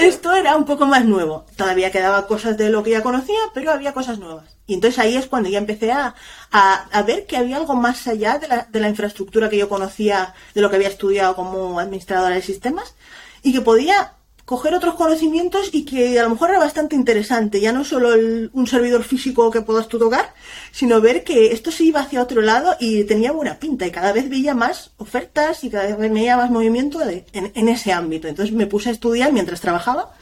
[0.04, 1.46] Esto era un poco más nuevo.
[1.56, 4.54] Todavía quedaba cosas de lo que ya conocía, pero había cosas nuevas.
[4.66, 6.14] Y entonces ahí es cuando ya empecé a,
[6.50, 10.34] a, ver que había algo más allá de la, de la infraestructura que yo conocía,
[10.54, 12.94] de lo que había estudiado como administradora de sistemas,
[13.42, 14.13] y que podía
[14.44, 18.10] coger otros conocimientos y que a lo mejor era bastante interesante, ya no solo
[18.52, 20.34] un servidor físico que puedas tú tocar,
[20.70, 24.12] sino ver que esto se iba hacia otro lado y tenía buena pinta y cada
[24.12, 28.28] vez veía más ofertas y cada vez veía más movimiento en, ese ámbito.
[28.28, 30.12] Entonces me puse a estudiar mientras trabajaba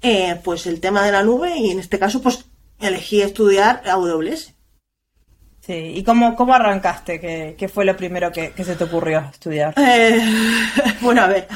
[0.00, 2.44] eh, pues el tema de la nube y en este caso pues
[2.78, 4.55] elegí estudiar AWS.
[5.66, 7.18] Sí, ¿y cómo, cómo arrancaste?
[7.18, 9.74] ¿Qué, ¿Qué, fue lo primero que, se te ocurrió estudiar?
[9.76, 10.20] Eh,
[11.00, 11.48] bueno, a ver,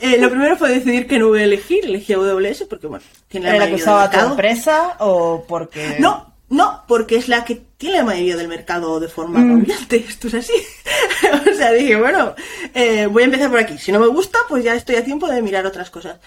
[0.00, 3.64] eh, lo primero fue decidir qué nube elegir, elegí AWS porque, bueno, tiene la, ¿Era
[3.66, 5.96] la que usaba tu empresa o porque...?
[5.98, 9.66] No, no, porque es la que tiene la mayoría del mercado de forma mm.
[9.90, 10.54] esto es así.
[11.52, 12.34] o sea, dije, bueno,
[12.72, 15.28] eh, voy a empezar por aquí, si no me gusta, pues ya estoy a tiempo
[15.28, 16.18] de mirar otras cosas.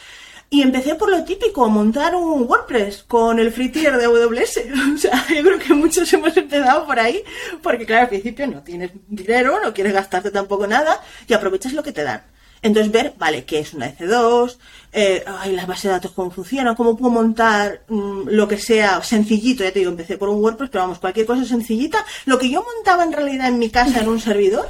[0.49, 4.61] Y empecé por lo típico, montar un WordPress con el free tier de AWS.
[4.95, 7.23] O sea, yo creo que muchos hemos empezado por ahí,
[7.61, 11.83] porque claro, al principio no tienes dinero, no quieres gastarte tampoco nada, y aprovechas lo
[11.83, 12.23] que te dan.
[12.61, 14.57] Entonces ver, vale, qué es una EC2,
[14.91, 19.03] eh, ay, las bases de datos cómo funcionan, cómo puedo montar mm, lo que sea
[19.03, 22.49] sencillito, ya te digo, empecé por un WordPress, pero vamos, cualquier cosa sencillita, lo que
[22.49, 24.67] yo montaba en realidad en mi casa en un servidor,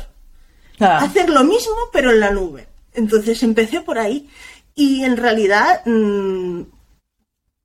[0.79, 2.67] hacer lo mismo pero en la nube.
[2.93, 4.27] Entonces empecé por ahí
[4.75, 6.63] y en realidad mm,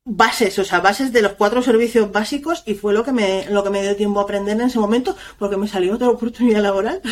[0.04, 3.62] bases, o sea, bases de los cuatro servicios básicos y fue lo que me lo
[3.62, 7.00] que me dio tiempo a aprender en ese momento porque me salió otra oportunidad laboral.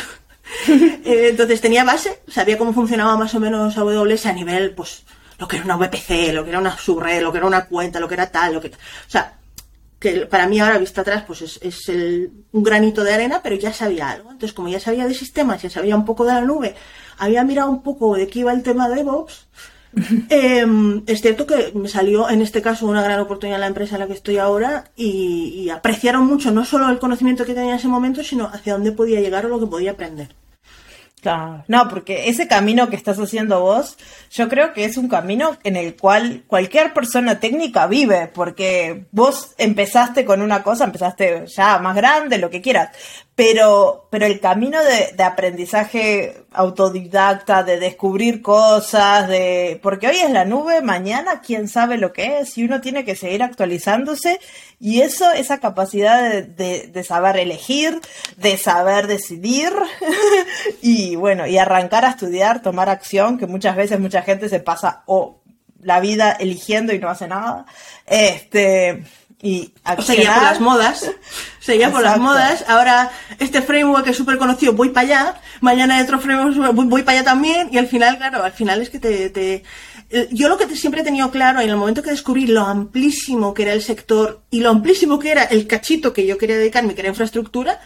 [0.65, 5.05] Eh, entonces tenía base, sabía cómo funcionaba más o menos AWS a nivel, pues,
[5.39, 8.01] lo que era una VPC, lo que era una subred, lo que era una cuenta,
[8.01, 8.69] lo que era tal, lo que...
[8.69, 9.39] O sea,
[9.99, 13.57] que para mí ahora vista atrás pues es, es el, un granito de arena, pero
[13.57, 14.31] ya sabía algo.
[14.31, 16.75] Entonces, como ya sabía de sistemas, ya sabía un poco de la nube,
[17.19, 19.49] había mirado un poco de qué iba el tema de DevOps,
[20.29, 23.97] em, es cierto que me salió en este caso una gran oportunidad en la empresa
[23.97, 27.71] en la que estoy ahora y, y, apreciaron mucho no solo el conocimiento que tenía
[27.71, 30.29] en ese momento, sino hacia dónde podía llegar o lo que podía aprender.
[31.21, 33.97] Claro, no, porque ese camino que estás haciendo vos,
[34.31, 39.55] yo creo que es un camino en el cual cualquier persona técnica vive, porque vos
[39.59, 42.91] empezaste con una cosa, empezaste ya más grande, lo que quieras,
[43.39, 50.45] pero, pero el camino de, aprendizaje autodidacta, de descubrir cosas, de, porque hoy es la
[50.45, 54.41] nube, mañana quién sabe lo que es, y uno tiene que seguir actualizándose,
[54.81, 58.01] y eso, esa capacidad de, de, de saber elegir,
[58.39, 59.73] de saber decidir,
[60.83, 65.05] y bueno, y arrancar a estudiar, tomar acción, que muchas veces mucha gente se pasa
[65.07, 65.43] o
[65.81, 67.67] la vida eligiendo y no hace nada,
[68.05, 69.05] este,
[69.41, 69.73] y
[70.03, 71.11] seguía por las modas.
[71.61, 72.65] Seguía por las modas.
[72.69, 75.41] Ahora este framework es súper conocido voy para allá.
[75.61, 77.69] Mañana hay otro framework voy, para allá también.
[77.73, 79.63] Y al final claro al final es que te, te...
[80.11, 83.53] Eh, yo lo que siempre he tenido claro en el momento que descubrí lo amplísimo
[83.53, 86.95] que era el sector y lo amplísimo que era el cachito que yo quería dedicarme
[86.95, 87.79] que era infraestructura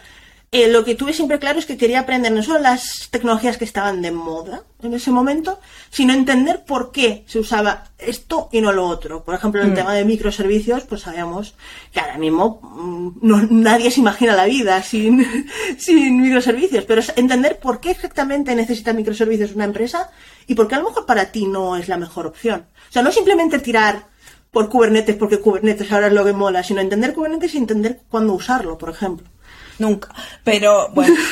[0.53, 3.65] eh, lo que tuve siempre claro es que quería aprender no solo las tecnologías que
[3.65, 8.71] estaban de moda en ese momento, sino entender por qué se usaba esto y no
[8.71, 9.23] lo otro.
[9.23, 9.75] Por ejemplo, en el mm.
[9.75, 11.55] tema de microservicios, pues sabíamos
[11.91, 15.25] que ahora mismo mm, nadie se imagina la vida sin,
[15.79, 20.11] sin microservicios, pero es entender por qué exactamente necesita microservicios una empresa
[20.45, 22.67] y por qué a lo mejor para ti no es la mejor opción.
[22.89, 24.05] O sea, no simplemente tirar
[24.51, 28.33] por Kubernetes porque Kubernetes ahora es lo que mola, sino entender Kubernetes y entender cuándo
[28.33, 29.32] usarlo, por ejemplo.
[29.79, 30.09] Nunca.
[30.43, 31.15] Pero bueno.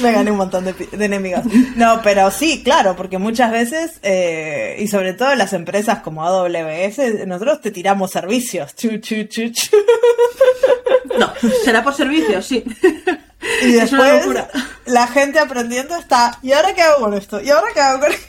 [0.00, 1.44] Me gané un montón de, enemigos.
[1.76, 6.24] No, pero sí, claro, porque muchas veces, eh, y sobre todo en las empresas como
[6.24, 8.74] AWS, nosotros te tiramos servicios.
[11.18, 11.32] No,
[11.64, 12.64] será por servicios, sí.
[13.62, 14.26] Y después
[14.86, 17.40] la gente aprendiendo está, ¿y ahora qué hago con esto?
[17.40, 18.26] ¿Y ahora qué hago con esto?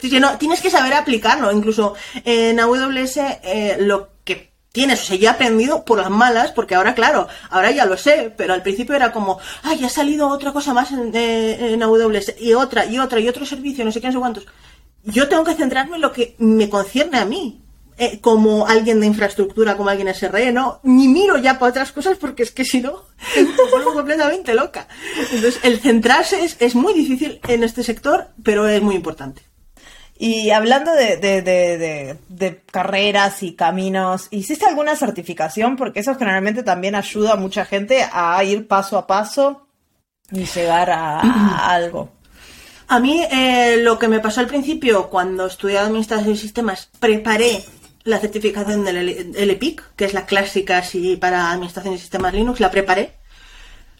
[0.00, 1.52] Tienes que saber aplicarlo.
[1.52, 6.52] Incluso en AWS eh, lo que tienes, o sea, yo he aprendido por las malas,
[6.52, 10.28] porque ahora, claro, ahora ya lo sé, pero al principio era como, ay, ha salido
[10.28, 13.92] otra cosa más en, eh, en AWS, y otra, y otra, y otro servicio, no
[13.92, 14.46] sé qué, no sé cuántos.
[15.04, 17.62] Yo tengo que centrarme en lo que me concierne a mí.
[18.00, 22.16] Eh, como alguien de infraestructura, como alguien SRE, no, ni miro ya para otras cosas
[22.16, 23.02] porque es que si no,
[23.36, 24.86] me vuelvo completamente loca.
[25.32, 29.47] Entonces, el centrarse es, es muy difícil en este sector, pero es muy importante.
[30.20, 35.76] Y hablando de, de, de, de, carreras y caminos, ¿hiciste alguna certificación?
[35.76, 39.68] Porque eso generalmente también ayuda a mucha gente a ir paso a paso
[40.32, 42.10] y llegar a, algo.
[42.88, 47.62] A mí eh, lo que me pasó al principio, cuando estudiaba Administración de Sistemas, preparé
[48.02, 52.72] la certificación del LPIC, que es la clásica así para Administración de Sistemas Linux, la
[52.72, 53.17] preparé.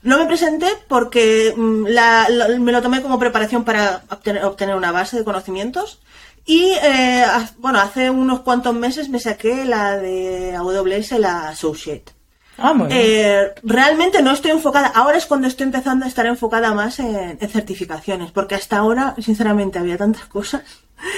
[0.02, 5.16] No me presenté porque mm, me lo tomé como preparación para obtener, obtener una base
[5.16, 6.00] de conocimientos
[6.48, 7.26] y eh,
[7.58, 12.10] bueno, hace unos cuantos meses me saqué la de AWS, la Associate.
[12.56, 12.98] Ah, muy bien.
[12.98, 17.38] Eh, realmente no estoy enfocada, ahora es cuando estoy empezando a estar enfocada más en,
[17.38, 20.62] certificaciones, porque hasta ahora, sinceramente, había tantas cosas,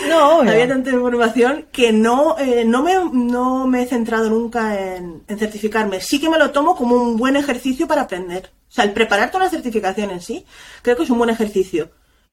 [0.08, 5.22] no, había tanta información que no, eh, no, me, no me he centrado nunca en,
[5.26, 6.00] en, certificarme.
[6.00, 8.50] Sí que me lo tomo como un buen ejercicio para aprender.
[8.68, 10.44] O sea, el preparar toda la certificación en sí,
[10.82, 11.90] creo que es un buen ejercicio.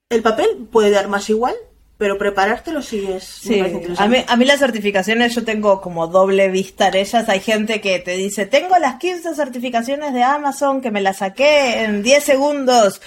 [0.09, 1.55] El papel puede dar más igual,
[1.97, 3.59] pero preparártelo sí es sí.
[3.97, 7.27] A mí, a mí las certificaciones yo tengo como doble vista en ellas.
[7.27, 11.83] Hay gente que te dice, tengo las 15 certificaciones de Amazon que me las saqué
[11.83, 13.01] en 10 segundos.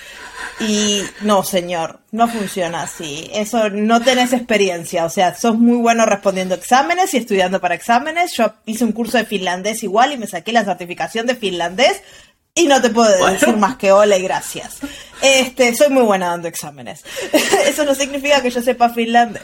[0.58, 3.30] Y no, señor, no funciona así.
[3.32, 5.04] Eso no tenés experiencia.
[5.04, 8.32] O sea, sos muy bueno respondiendo exámenes y estudiando para exámenes.
[8.32, 12.02] Yo hice un curso de finlandés igual y me saqué la certificación de finlandés
[12.54, 14.80] Y no te puedo decir más que hola y gracias.
[15.22, 17.04] Este, soy muy buena dando exámenes.
[17.66, 19.42] Eso no significa que yo sepa finlandés.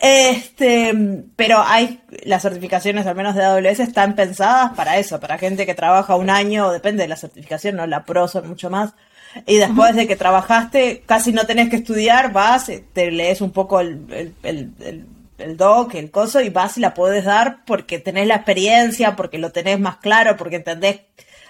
[0.00, 0.92] Este,
[1.36, 5.74] pero hay las certificaciones, al menos de AWS, están pensadas para eso, para gente que
[5.74, 8.92] trabaja un año, depende de la certificación, no la pro son mucho más.
[9.46, 13.80] Y después de que trabajaste, casi no tenés que estudiar, vas, te lees un poco
[13.80, 15.06] el, el, el,
[15.38, 19.38] el doc, el coso, y vas y la puedes dar porque tenés la experiencia, porque
[19.38, 21.00] lo tenés más claro, porque entendés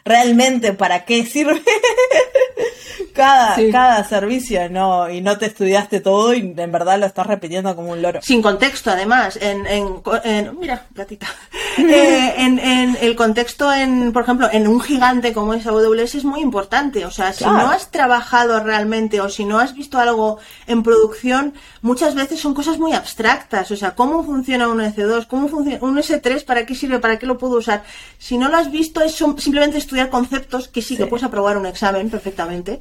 [0.09, 1.63] realmente para qué sirve
[3.19, 7.75] cada, cada servicio no y no te estudiaste todo y en verdad lo estás repitiendo
[7.75, 8.21] como un loro.
[8.23, 9.39] Sin contexto, además.
[9.41, 11.27] En, en, mira, gatita.
[11.79, 16.25] Eh, en, en, el contexto, en, por ejemplo, en un gigante como es AWS es
[16.25, 17.07] muy importante.
[17.07, 21.55] O sea, si no has trabajado realmente o si no has visto algo en producción,
[21.81, 23.71] muchas veces son cosas muy abstractas.
[23.71, 27.27] O sea, cómo funciona un S2, cómo funciona un S3, para qué sirve, para qué
[27.27, 27.85] lo puedo usar.
[28.19, 31.67] Si no lo has visto, es simplemente estudiar conceptos que sí, que puedes aprobar un
[31.67, 32.81] examen perfectamente.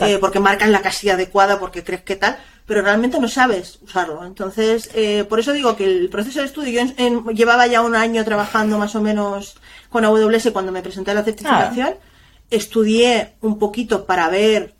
[0.00, 4.24] Eh, porque marcan la casilla adecuada, porque crees que tal, pero realmente no sabes usarlo.
[4.24, 8.24] Entonces, eh, por eso digo que el proceso de estudio, yo llevaba ya un año
[8.24, 9.56] trabajando más o menos
[9.88, 12.04] con AWS cuando me presenté a la certificación, ah.
[12.50, 14.74] estudié un poquito para ver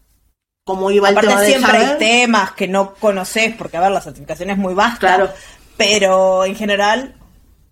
[0.65, 4.51] cómo iba el tema siempre hay temas que no conoces, porque a ver, la certificación
[4.51, 5.31] es muy vasta, claro.
[5.79, 7.15] pero en general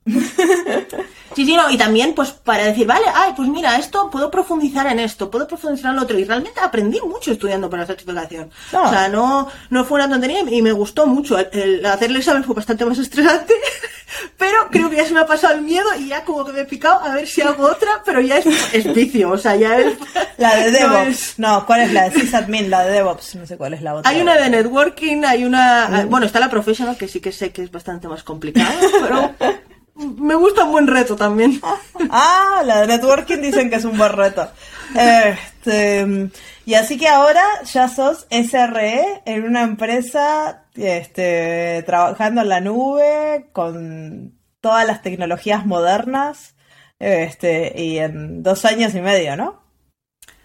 [1.37, 4.87] Sí, sí, no, y también pues para decir, vale, ay, pues mira, esto puedo profundizar
[4.87, 6.19] en esto, puedo profundizar en lo otro.
[6.19, 8.51] Y realmente aprendí mucho estudiando para la certificación.
[8.73, 11.37] O sea, no, no fue una tontería y me gustó mucho.
[11.39, 13.53] El, hacer el examen fue bastante más estresante,
[14.39, 16.61] pero creo que ya se me ha pasado el miedo y ya como que me
[16.61, 19.93] he picado a ver si hago otra, pero ya es, vicio, o sea, ya es...
[20.39, 21.35] La de DevOps.
[21.39, 22.71] No, ¿cuál es la de sysadmin?
[22.71, 24.11] La de DevOps, no sé cuál es la otra.
[24.11, 25.89] Hay una de networking, hay una...
[25.89, 26.11] Mm.
[26.11, 29.35] Bueno, está la professional, que sí que sé que es bastante más complicada, pero
[29.97, 31.61] me gusta un buen reto también.
[32.11, 34.49] Ah, la de networking dicen que es un buen reto.
[34.95, 36.31] Este,
[36.65, 43.49] y así que ahora ya sos SRE en una empresa este, trabajando en la nube
[43.53, 46.55] con todas las tecnologías modernas
[46.99, 49.63] este, y en dos años y medio, ¿no?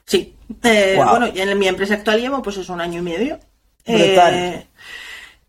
[0.05, 0.35] Sí.
[0.63, 3.39] Eh, bueno, y en mi empresa actual llevo pues es un año y medio.
[3.85, 4.33] Brutal.
[4.33, 4.67] Eh,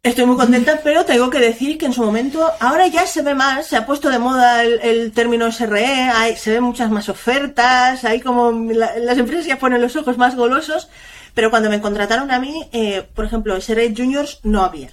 [0.05, 3.37] Estoy muy contenta, pero tengo que decir que en su momento, ahora ya se ve
[3.37, 8.05] más, se ha puesto de moda el, término SRE, hay, se ven muchas más ofertas,
[8.05, 10.88] hay como las empresas ya ponen los ojos más golosos,
[11.35, 14.91] pero cuando me contrataron a mí, eh, por ejemplo, SRE Juniors no había,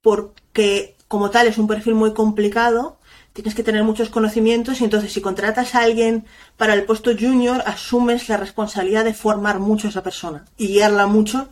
[0.00, 3.00] porque como tal es un perfil muy complicado,
[3.32, 6.24] tienes que tener muchos conocimientos y entonces si contratas a alguien
[6.56, 11.08] para el puesto junior, asumes la responsabilidad de formar mucho a esa persona y guiarla
[11.08, 11.48] mucho,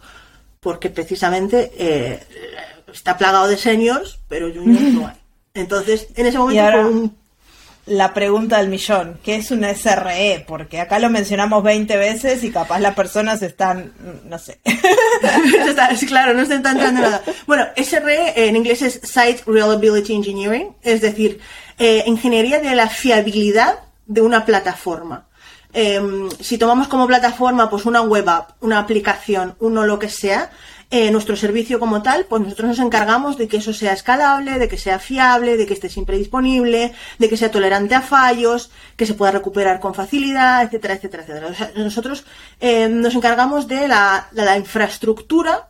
[0.60, 2.20] porque precisamente eh,
[2.92, 5.16] está plagado de seniors, pero juniors no hay.
[5.54, 7.12] Entonces, en ese momento
[7.86, 10.44] La pregunta del millón, ¿qué es un SRE?
[10.46, 13.92] Porque acá lo mencionamos 20 veces y capaz las personas están,
[14.26, 14.60] no sé.
[16.06, 17.22] claro, no están entrando nada.
[17.46, 21.40] Bueno, SRE en inglés es Site Reliability Engineering, es decir,
[21.78, 25.26] eh, ingeniería de la fiabilidad de una plataforma.
[25.72, 30.50] Em, si tomamos como plataforma pues una web app, una aplicación, uno lo que sea,
[30.92, 34.68] eh, nuestro servicio como tal, pues nosotros nos encargamos de que eso sea escalable, de
[34.68, 39.06] que sea fiable, de que esté siempre disponible, de que sea tolerante a fallos, que
[39.06, 41.72] se pueda recuperar con facilidad, etcétera, etcétera, etcétera.
[41.76, 42.24] nosotros
[42.60, 45.68] eh, nos encargamos de la, infraestructura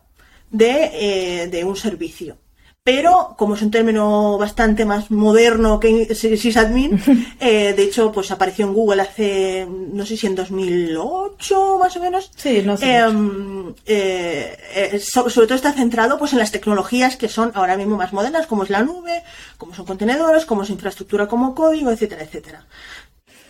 [0.59, 2.39] eh, de un servicio
[2.83, 7.01] pero como es un término bastante más moderno que sysadmin,
[7.41, 12.01] eh, de hecho, pues apareció en Google hace, no sé si en 2008 más o
[12.01, 12.31] menos.
[12.35, 12.97] Sí, no sé.
[12.97, 17.97] Em, eh, eh, sobre todo está centrado pues en las tecnologías que son ahora mismo
[17.97, 19.23] más modernas, como es la nube,
[19.59, 22.67] como son contenedores, como es infraestructura como código, etcétera, etcétera.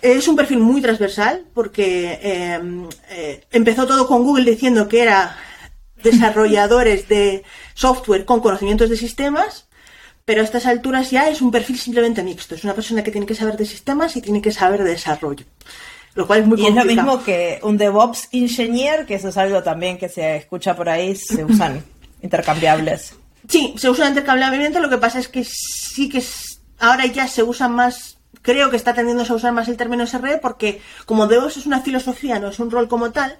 [0.02, 2.88] Es un perfil muy transversal porque em,
[3.52, 5.36] empezó todo con Google diciendo que era
[6.02, 9.66] desarrolladores de software con conocimientos de sistemas,
[10.24, 12.54] pero a estas alturas ya es un perfil simplemente mixto.
[12.54, 15.44] Es una persona que tiene que saber de sistemas y tiene que saber de desarrollo.
[16.14, 19.36] Lo cual es muy y es lo mismo que un DevOps Engineer, que eso es
[19.36, 21.84] algo también que se escucha por ahí, se usan
[22.22, 23.14] intercambiables.
[23.48, 26.22] Sí, se usan intercambiablemente, lo que pasa es que sí que
[26.78, 30.38] ahora ya se usan más, creo que está tendiendo a usar más el término SRE
[30.38, 33.38] porque como DevOps es una filosofía, no es un rol como tal,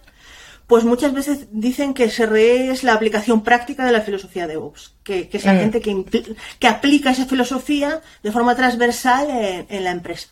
[0.71, 4.95] pues muchas veces dicen que SRE es la aplicación práctica de la filosofía de DevOps,
[5.03, 5.59] que, es la mm.
[5.59, 10.29] gente que, aplica esa filosofía de forma transversal en, la empresa.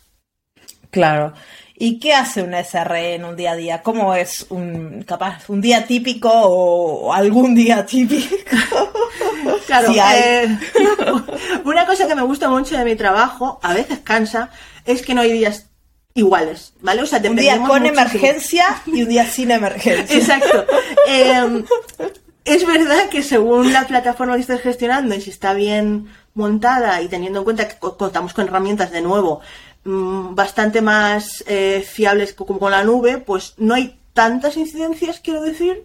[0.91, 1.33] Claro.
[1.75, 3.81] ¿Y qué hace un SRE en un día a día?
[3.83, 8.55] ¿Cómo es un capaz un día típico o algún día típico?
[9.67, 10.57] claro, eh,
[11.65, 14.51] una cosa que me gusta mucho de mi trabajo, a veces cansa,
[14.85, 15.69] es que no hay días
[16.13, 17.01] iguales, ¿vale?
[17.01, 20.17] O sea, un día con emergencia y un día sin emergencia.
[20.17, 20.65] Exacto.
[21.07, 21.63] Em,
[22.45, 27.07] es verdad que según la plataforma que estés gestionando y si está bien montada y
[27.07, 29.41] teniendo en cuenta que contamos con herramientas de nuevo
[29.83, 35.41] mm, bastante más eh, fiables como con la nube, pues no hay tantas incidencias, quiero
[35.41, 35.83] decir.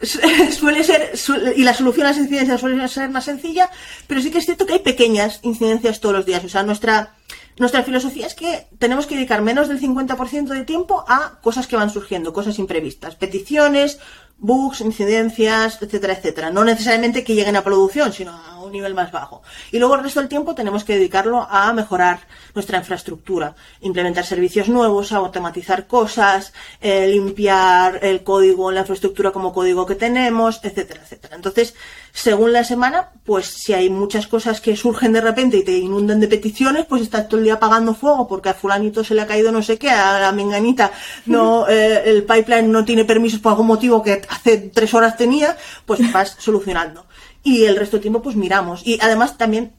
[0.52, 1.12] Suele ser,
[1.56, 3.68] y la solución a las incidencias suele ser más sencilla,
[4.06, 6.44] pero sí que es cierto que hay pequeñas incidencias todos los días.
[6.44, 7.16] O sea, nuestra,
[7.58, 11.76] nuestra filosofía es que tenemos que dedicar menos del 50% de tiempo a cosas que
[11.76, 13.98] van surgiendo, cosas imprevistas, peticiones,
[14.38, 16.50] bugs, incidencias, etcétera, etcétera.
[16.50, 19.42] No necesariamente que lleguen a producción, sino a un nivel más bajo.
[19.72, 22.20] Y luego el resto del tiempo tenemos que dedicarlo a mejorar
[22.54, 29.86] nuestra infraestructura, implementar servicios nuevos, automatizar cosas, eh, limpiar el código, la infraestructura como código
[29.86, 31.36] que tenemos, etcétera, etcétera.
[31.36, 31.74] Entonces,
[32.12, 36.20] según la semana, pues si hay muchas cosas que surgen de repente y te inundan
[36.20, 39.26] de peticiones, pues estás todo el día apagando fuego porque a fulanito se le ha
[39.26, 40.92] caído no sé qué, a la menganita
[41.26, 45.56] no, eh, el pipeline no tiene permisos por algún motivo que hace tres horas tenía,
[45.86, 47.06] pues vas solucionando.
[47.48, 48.86] Y el resto del tiempo pues miramos.
[48.86, 49.72] Y además también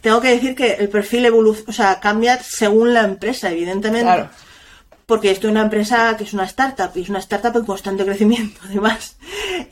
[0.00, 4.04] tengo que decir que el perfil evoluciona, o sea, cambia según la empresa, evidentemente.
[4.04, 4.30] Claro
[5.10, 8.04] porque esto es una empresa que es una startup y es una startup en constante
[8.04, 9.16] crecimiento además.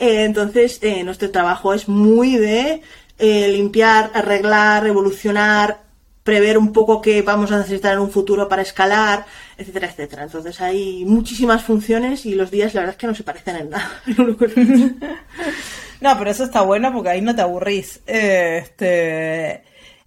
[0.01, 2.83] Eh, entonces, eh, nuestro trabajo es muy de
[3.21, 5.83] eh, limpiar, arreglar, evolucionar,
[6.25, 9.27] prever un poco qué vamos a necesitar en un futuro para escalar,
[9.57, 10.25] etcétera, etcétera.
[10.25, 13.71] Entonces hay muchísimas funciones y los días la verdad es que no se parecen en
[13.71, 14.03] nada.
[16.01, 18.01] no, pero eso está bueno porque ahí no te aburrís.
[18.07, 19.63] este,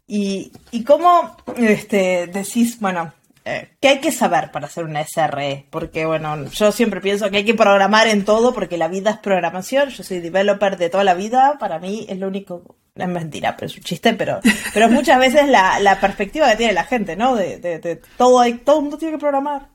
[0.08, 3.14] y, y cómo este, decís, bueno,
[3.44, 5.66] eh, ¿qué hay que saber para hacer una SRE?
[5.70, 9.18] Porque, bueno, yo siempre pienso que hay que programar en todo porque la vida es
[9.18, 9.90] programación.
[9.90, 11.58] Yo soy developer de toda la vida.
[11.60, 12.76] Para mí es lo único.
[12.94, 14.42] Es mentira, pero es un chiste, pero,
[14.74, 17.36] pero muchas veces la, la perspectiva que tiene la gente, ¿no?
[17.36, 19.70] De, de, todo, hay, todo el mundo tiene que programar.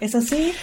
[0.00, 0.54] ¿Es así?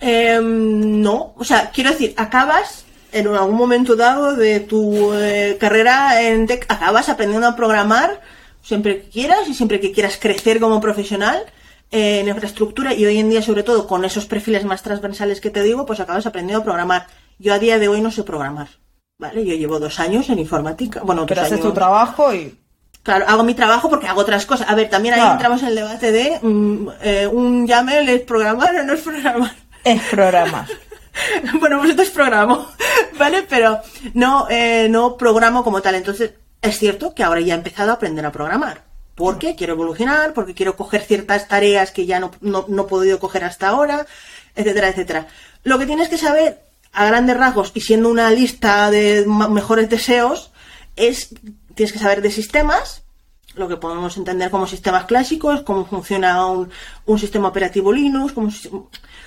[0.00, 6.22] Em, no, o sea, quiero decir, acabas en algún momento dado de tu eh, carrera
[6.22, 8.20] en tech, acabas aprendiendo a programar
[8.62, 11.44] siempre que quieras y siempre que quieras crecer como profesional
[11.90, 15.62] en infraestructura y hoy en día, sobre todo con esos perfiles más transversales que te
[15.62, 17.06] digo, pues acabas aprendiendo a programar.
[17.38, 18.68] Yo a día de hoy no sé programar,
[19.18, 19.44] ¿vale?
[19.44, 21.02] Yo llevo dos años en informática.
[21.04, 22.58] Bueno, Pero haces tu trabajo y...
[23.02, 24.70] Claro, hago mi trabajo porque hago otras cosas.
[24.70, 28.76] A ver, también ahí entramos en el debate de mm, eh, un YAML es programar
[28.76, 29.54] o no es programar.
[29.84, 30.66] Es programar.
[31.60, 32.68] bueno, pues esto es programo,
[33.18, 33.44] ¿vale?
[33.48, 33.80] Pero
[34.14, 35.94] no, eh, no programo como tal.
[35.94, 40.32] Entonces, es cierto que ahora ya he empezado a aprender a programar porque quiero evolucionar,
[40.32, 44.06] porque quiero coger ciertas tareas que ya no, no, he podido coger hasta ahora,
[44.54, 45.28] etcétera, etcétera.
[45.64, 50.50] Lo que tienes que saber, a grandes rasgos, y siendo una lista de mejores deseos,
[50.96, 51.30] es,
[51.74, 53.01] tienes que saber de sistemas,
[53.54, 56.70] lo que podemos entender como sistemas clásicos, cómo funciona un,
[57.06, 58.32] un sistema operativo Linux,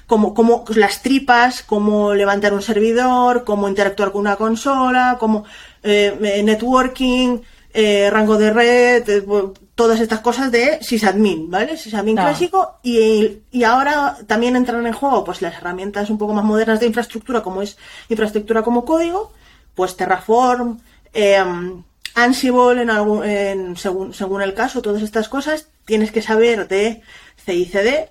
[0.08, 5.46] cómo, cómo, las tripas, cómo levantar un servidor, cómo interactuar con una consola, cómo
[5.84, 7.40] eh, networking,
[7.78, 9.26] eh, rango de red, eh,
[9.76, 11.76] todas estas cosas de sysadmin, ¿vale?
[11.76, 16.46] Sysadmin clásico y, y, ahora también entran en juego pues las herramientas un poco más
[16.46, 19.34] modernas de infraestructura como es infraestructura como código,
[19.76, 20.80] pues Terraform,
[21.12, 21.84] em,
[22.16, 27.02] Ansible en algún, en, según, según el caso, todas estas cosas tienes que saber de
[27.46, 28.10] CICD,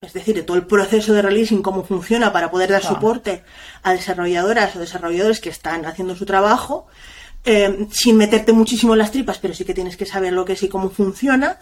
[0.00, 3.42] es decir, de todo el proceso de releasing, cómo funciona para poder dar soporte
[3.82, 6.86] a desarrolladoras o desarrolladores que están haciendo su trabajo
[7.44, 10.52] eh, sin meterte muchísimo en las tripas, pero sí que tienes que saber lo que
[10.54, 11.58] es y cómo funciona.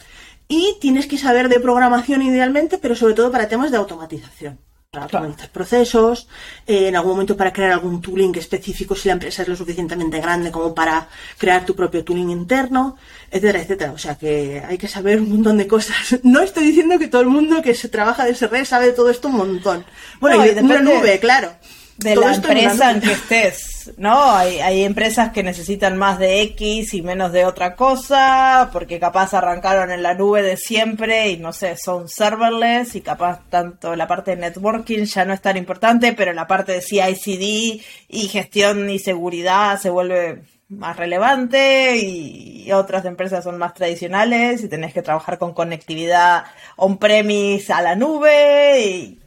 [0.48, 4.58] Y tienes que saber de programación idealmente, pero sobre todo para temas de automatización.
[4.90, 6.28] Para automatizar procesos,
[6.66, 10.18] eh, en algún momento para crear algún tooling específico si la empresa es lo suficientemente
[10.18, 12.96] grande como para crear tu propio tooling interno,
[13.30, 13.92] etcétera, etcétera.
[13.92, 16.18] O sea que hay que saber un montón de cosas.
[16.22, 19.10] No estoy diciendo que todo el mundo que se trabaja de SRE sabe de todo
[19.10, 19.84] esto un montón.
[20.20, 21.54] Bueno, y de una nube, claro
[21.98, 24.30] de la empresa en que estés, ¿no?
[24.30, 29.34] Hay, hay empresas que necesitan más de X y menos de otra cosa, porque capaz
[29.34, 34.06] arrancaron en la nube de siempre y no sé, son serverless y capaz tanto la
[34.06, 38.88] parte de networking ya no es tan importante, pero la parte de CI/CD y gestión
[38.90, 45.02] y seguridad se vuelve más relevante y otras empresas son más tradicionales y tenés que
[45.02, 46.44] trabajar con conectividad
[46.76, 49.18] on-premise a la nube y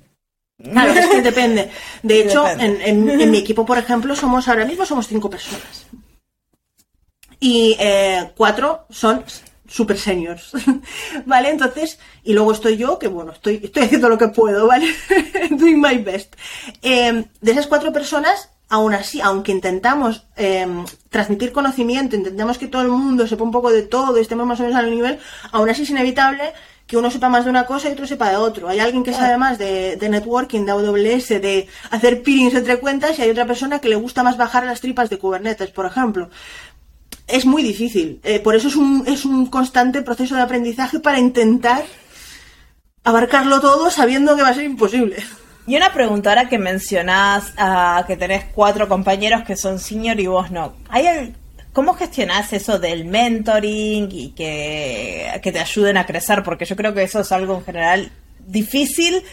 [0.64, 1.70] Claro, es que depende.
[2.04, 5.88] De hecho, En, mi equipo, por ejemplo, somos ahora mismo somos cinco personas.
[7.40, 9.24] Y eh, cuatro son
[9.68, 10.52] super seniors.
[11.26, 11.50] ¿Vale?
[11.50, 14.94] Entonces, y luego estoy yo, que bueno, estoy, estoy haciendo lo que puedo, ¿vale?
[15.50, 16.36] Doing my best.
[16.82, 22.82] Em, de esas cuatro personas, aún así, aunque intentamos em, transmitir conocimiento, intentamos que todo
[22.82, 25.20] el mundo sepa un poco de todo, estemos más o menos al nivel,
[25.52, 26.54] aún así es inevitable
[26.92, 28.68] que uno sepa más de una cosa y otro sepa de otro.
[28.68, 33.18] Hay alguien que sabe más de, de networking, de AWS, de hacer peerings entre cuentas
[33.18, 36.30] y hay otra persona que le gusta más bajar las tripas de Kubernetes, por ejemplo.
[37.28, 38.20] Es muy difícil.
[38.26, 41.86] Eh, por eso es un, es un constante proceso de aprendizaje para intentar
[43.06, 45.16] abarcarlo todo sabiendo que va a ser imposible.
[45.68, 50.28] Y una pregunta ahora que mencionás ah, que tenés cuatro compañeros que son senior y
[50.28, 50.74] vos no.
[50.90, 51.08] ¿Hay
[51.74, 56.44] ¿Cómo gestionás eso del mentoring y que, que te ayuden a crecer?
[56.44, 58.12] Porque yo creo que eso es algo en general
[58.46, 59.24] difícil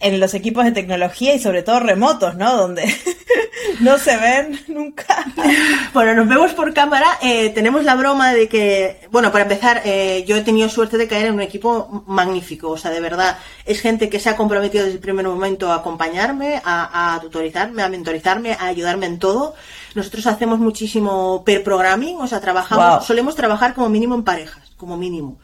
[0.00, 2.56] en los equipos de tecnología y sobre todo remotos, ¿no?
[2.56, 2.84] Donde
[3.80, 5.24] no se ven nunca.
[5.94, 7.06] Bueno, nos vemos por cámara.
[7.22, 11.06] Eh, tenemos la broma de que, bueno, para empezar, eh, yo he tenido suerte de
[11.06, 12.70] caer en un equipo magnífico.
[12.70, 15.76] O sea, de verdad, es gente que se ha comprometido desde el primer momento a
[15.76, 19.54] acompañarme, a, tutorizarme, a mentorizarme, a ayudarme en todo.
[19.94, 24.96] Nosotros hacemos muchísimo per programming, o sea, trabajamos, solemos trabajar como mínimo en parejas, como
[24.96, 25.38] mínimo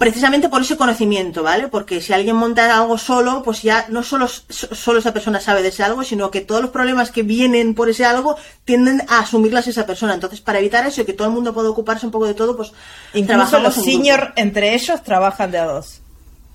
[0.00, 1.68] precisamente por ese conocimiento, ¿vale?
[1.68, 5.68] Porque si alguien monta algo solo, pues ya no solo, solo esa persona sabe de
[5.68, 9.66] ese algo, sino que todos los problemas que vienen por ese algo tienden a asumirlas
[9.66, 10.14] esa persona.
[10.14, 12.56] Entonces, para evitar eso y que todo el mundo pueda ocuparse un poco de todo,
[12.56, 12.72] pues
[13.12, 16.00] incluso los senior entre ellos trabajan de a dos.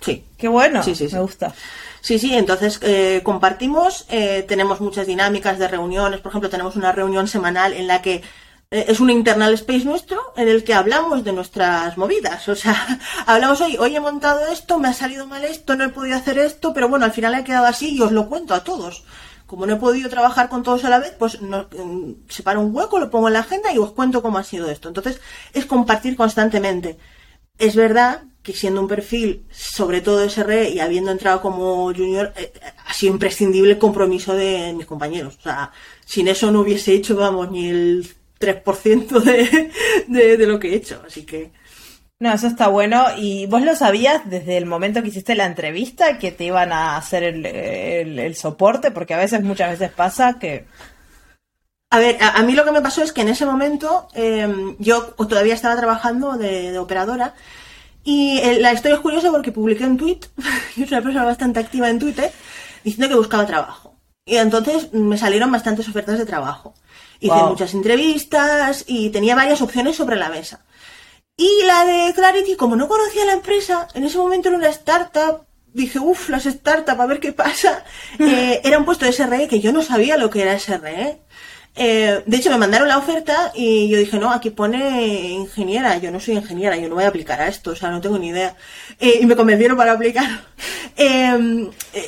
[0.01, 0.23] Sí.
[0.37, 0.83] Qué bueno.
[0.83, 1.53] Sí, sí, Me gusta.
[2.01, 6.91] Sí, sí, entonces eh, compartimos, eh, tenemos muchas dinámicas de reuniones, por ejemplo, tenemos una
[6.91, 8.21] reunión semanal en la que
[8.71, 12.47] eh, es un internal space nuestro en el que hablamos de nuestras movidas.
[12.49, 12.75] O sea,
[13.25, 16.37] hablamos hoy, hoy he montado esto, me ha salido mal esto, no he podido hacer
[16.37, 19.03] esto, pero bueno, al final he quedado así y os lo cuento a todos.
[19.45, 22.75] Como no he podido trabajar con todos a la vez, pues no, mm, separo un
[22.75, 24.87] hueco, lo pongo en la agenda y os cuento cómo ha sido esto.
[24.89, 25.21] Entonces,
[25.53, 26.97] es compartir constantemente.
[27.57, 32.53] Es verdad que siendo un perfil, sobre todo SRE y habiendo entrado como junior, eh,
[32.85, 35.35] ha sido imprescindible el compromiso de mis compañeros.
[35.39, 35.71] O sea,
[36.05, 38.07] sin eso no hubiese hecho, vamos, ni el
[38.39, 39.71] 3% de,
[40.07, 41.51] de, de lo que he hecho, así que...
[42.19, 43.07] No, eso está bueno.
[43.17, 46.95] ¿Y vos lo sabías desde el momento que hiciste la entrevista que te iban a
[46.95, 48.91] hacer el, el, soporte?
[48.91, 50.65] Porque a veces, muchas veces pasa que...
[51.89, 55.13] A ver, a, mí lo que me pasó es que en ese momento em, yo
[55.13, 57.33] todavía estaba trabajando de, operadora
[58.05, 60.19] y la historia es curiosa porque publiqué un tweet,
[60.77, 62.31] yo soy una persona bastante activa en Twitter,
[62.83, 63.97] diciendo que buscaba trabajo.
[64.23, 66.75] Y entonces me salieron bastantes ofertas de trabajo.
[67.19, 70.63] Hice muchas entrevistas y tenía varias opciones sobre la mesa.
[71.35, 75.45] Y la de Clarity, como no conocía la empresa, en ese momento era una startup,
[75.73, 77.83] dije, uff, las startups, a ver qué pasa.
[78.19, 81.21] Eh, era un puesto de SRE que yo no sabía lo que era SRE.
[81.75, 85.97] Eh, de hecho, me mandaron la oferta y yo dije, no, aquí pone ingeniera.
[85.97, 88.17] Yo no soy ingeniera, yo no voy a aplicar a esto, o sea, no tengo
[88.17, 88.55] ni idea.
[88.99, 90.45] Eh, y me convencieron para aplicar.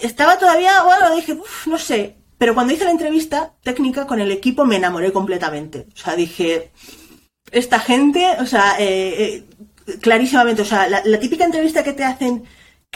[0.01, 2.15] estaba todavía, bueno, dije, uff, no sé.
[2.37, 5.87] Pero cuando hice la entrevista técnica con el equipo me enamoré completamente.
[5.93, 6.71] O sea, dije,
[7.51, 9.43] esta gente, o sea, eh,
[9.87, 12.43] eh, clarísimamente, o sea, la, típica entrevista que te hacen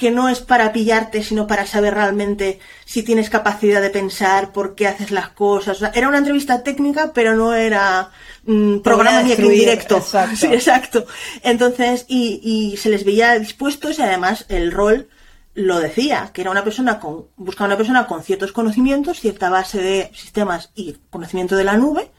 [0.02, 4.74] que no es para pillarte, sino para saber realmente si tienes capacidad de pensar, por
[4.74, 5.78] qué haces las cosas.
[5.78, 8.10] O sea, era una entrevista técnica, pero no era
[8.46, 9.98] mm, programa ni directo.
[9.98, 10.36] Exacto.
[10.38, 11.06] Sí, exacto.
[11.44, 15.08] Entonces, y, y se les veía dispuestos y además el rol
[15.54, 19.84] lo decía, que era una persona con, buscaba una persona con ciertos conocimientos, cierta base
[19.84, 22.10] de sistemas y conocimiento de la nube,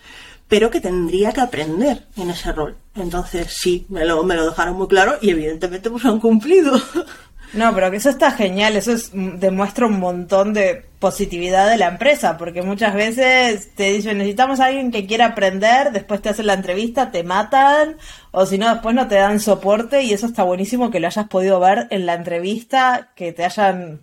[0.47, 2.76] pero que tendría que aprender en ese rol.
[2.95, 6.80] Entonces sí, me lo, me lo dejaron muy claro y evidentemente pues han cumplido.
[7.53, 11.77] No, pero que eso está genial, eso es, mm, demuestra un montón de positividad de
[11.77, 16.31] la empresa, porque muchas veces te dicen necesitamos a alguien que quiera aprender, después te
[16.31, 17.97] hacen la entrevista, te matan,
[18.31, 21.29] o si no, después no te dan soporte, y eso está buenísimo que lo hayas
[21.29, 24.03] podido ver en la entrevista, que te hayan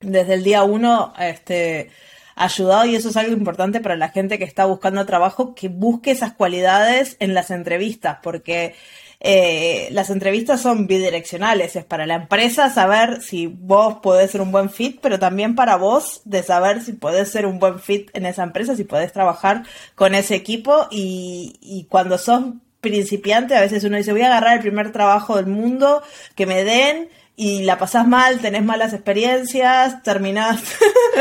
[0.00, 1.90] desde el día uno este,
[2.36, 6.12] ayudado, y eso es algo importante para la gente que está buscando trabajo, que busque
[6.12, 8.74] esas cualidades en las entrevistas, porque
[9.20, 14.52] eh, las entrevistas son bidireccionales, es para la empresa saber si vos podés ser un
[14.52, 18.26] buen fit, pero también para vos de saber si podés ser un buen fit en
[18.26, 19.64] esa empresa, si podés trabajar
[19.96, 22.44] con ese equipo y, cuando sos
[22.80, 26.00] principiante a veces uno dice voy a agarrar el primer trabajo del mundo
[26.36, 30.62] que me den y la pasás mal, tenés malas experiencias, terminás.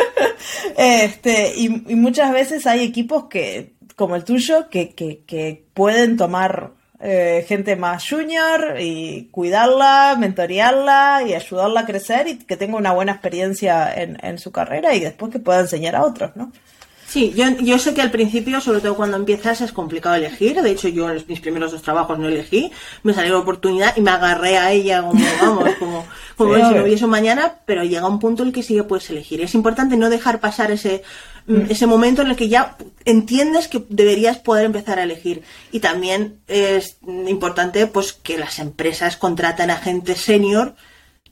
[0.78, 6.18] este, y, y, muchas veces hay equipos que, como el tuyo, que, que, que pueden
[6.18, 12.78] tomar eh, gente más junior y cuidarla, mentorearla y ayudarla a crecer y que tenga
[12.78, 16.52] una buena experiencia en, en su carrera y después que pueda enseñar a otros, ¿no?
[17.08, 20.62] Sí, yo, yo sé que al principio, sobre todo cuando empiezas, es complicado elegir.
[20.62, 22.70] De hecho, yo en mis primeros dos trabajos no elegí.
[23.04, 26.84] Me salió la oportunidad y me agarré a ella como, vamos, como, como si no
[26.84, 29.40] hubiese mañana, pero llega un punto en el que sí que puedes elegir.
[29.40, 31.02] Es importante no dejar pasar ese,
[31.70, 35.44] ese momento en el que ya entiendes que deberías poder empezar a elegir.
[35.72, 40.76] Y también es importante, pues, que las empresas contratan a gente senior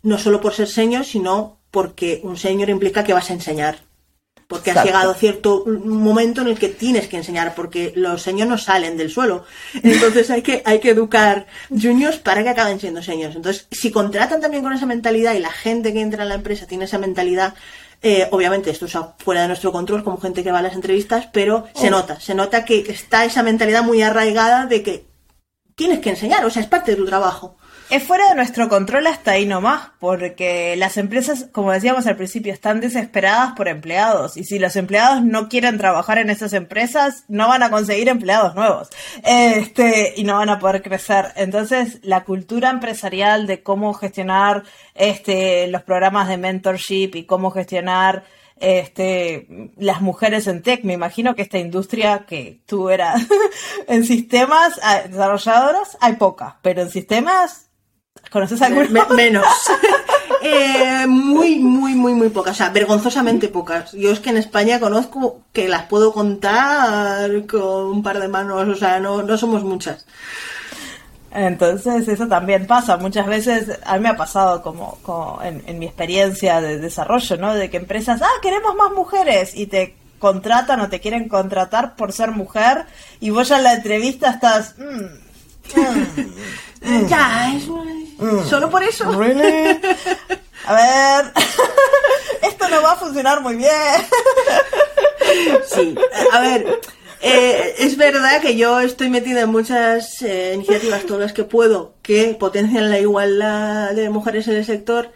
[0.05, 3.79] no solo por ser señor, sino porque un señor implica que vas a enseñar.
[4.47, 4.87] Porque has Exacto.
[4.87, 8.95] llegado a cierto momento en el que tienes que enseñar, porque los señores no salen
[8.95, 9.43] del suelo.
[9.81, 13.35] Entonces hay que, hay que educar juniors para que acaben siendo señores.
[13.35, 16.67] Entonces, si contratan también con esa mentalidad y la gente que entra en la empresa
[16.67, 17.55] tiene esa mentalidad,
[18.01, 21.27] eh, obviamente esto es fuera de nuestro control, como gente que va a las entrevistas,
[21.31, 25.05] pero se nota, se nota que está esa mentalidad muy arraigada de que
[25.75, 27.57] tienes que enseñar, o sea, es parte de tu trabajo.
[27.89, 32.51] Es fuera de nuestro control hasta ahí nomás, porque las empresas, como decíamos al principio,
[32.51, 34.37] están desesperadas por empleados.
[34.37, 38.55] Y si los empleados no quieren trabajar en esas empresas, no van a conseguir empleados
[38.55, 38.89] nuevos.
[39.23, 41.27] Este, y no van a poder crecer.
[41.35, 44.63] Entonces, la cultura empresarial de cómo gestionar
[44.95, 48.23] este, los programas de mentorship y cómo gestionar
[48.57, 50.83] este, las mujeres en tech.
[50.83, 53.21] Me imagino que esta industria que tú eras
[53.87, 57.64] en sistemas ah, desarrolladoras, hay pocas, pero en sistemas,
[58.31, 58.87] ¿conoces alguna?
[58.89, 59.45] Me- menos.
[60.47, 62.53] Eh, muy, muy, muy, muy pocas.
[62.53, 63.93] O sea, vergonzosamente pocas.
[63.93, 68.67] Yo es que en España conozco que las puedo contar con un par de manos.
[68.67, 70.05] O sea, no, no somos muchas.
[71.31, 72.97] Entonces, eso también pasa.
[72.97, 77.37] Muchas veces, a mí me ha pasado como, como en, en mi experiencia de desarrollo,
[77.37, 77.55] ¿no?
[77.55, 82.13] De que empresas, ah, queremos más mujeres y te contratan o te quieren contratar por
[82.13, 82.85] ser mujer
[83.19, 86.33] y vos ya en la entrevista estás, "Mm, mm,
[87.07, 87.63] Ya, es
[88.49, 89.11] solo por eso.
[89.11, 89.79] ¿really?
[90.67, 91.31] A ver,
[92.41, 93.71] esto no va a funcionar muy bien.
[95.67, 95.95] Sí,
[96.31, 96.79] a ver,
[97.21, 101.95] eh, es verdad que yo estoy metida en muchas eh, iniciativas, todas las que puedo,
[102.01, 105.11] que potencian la igualdad de mujeres en el sector.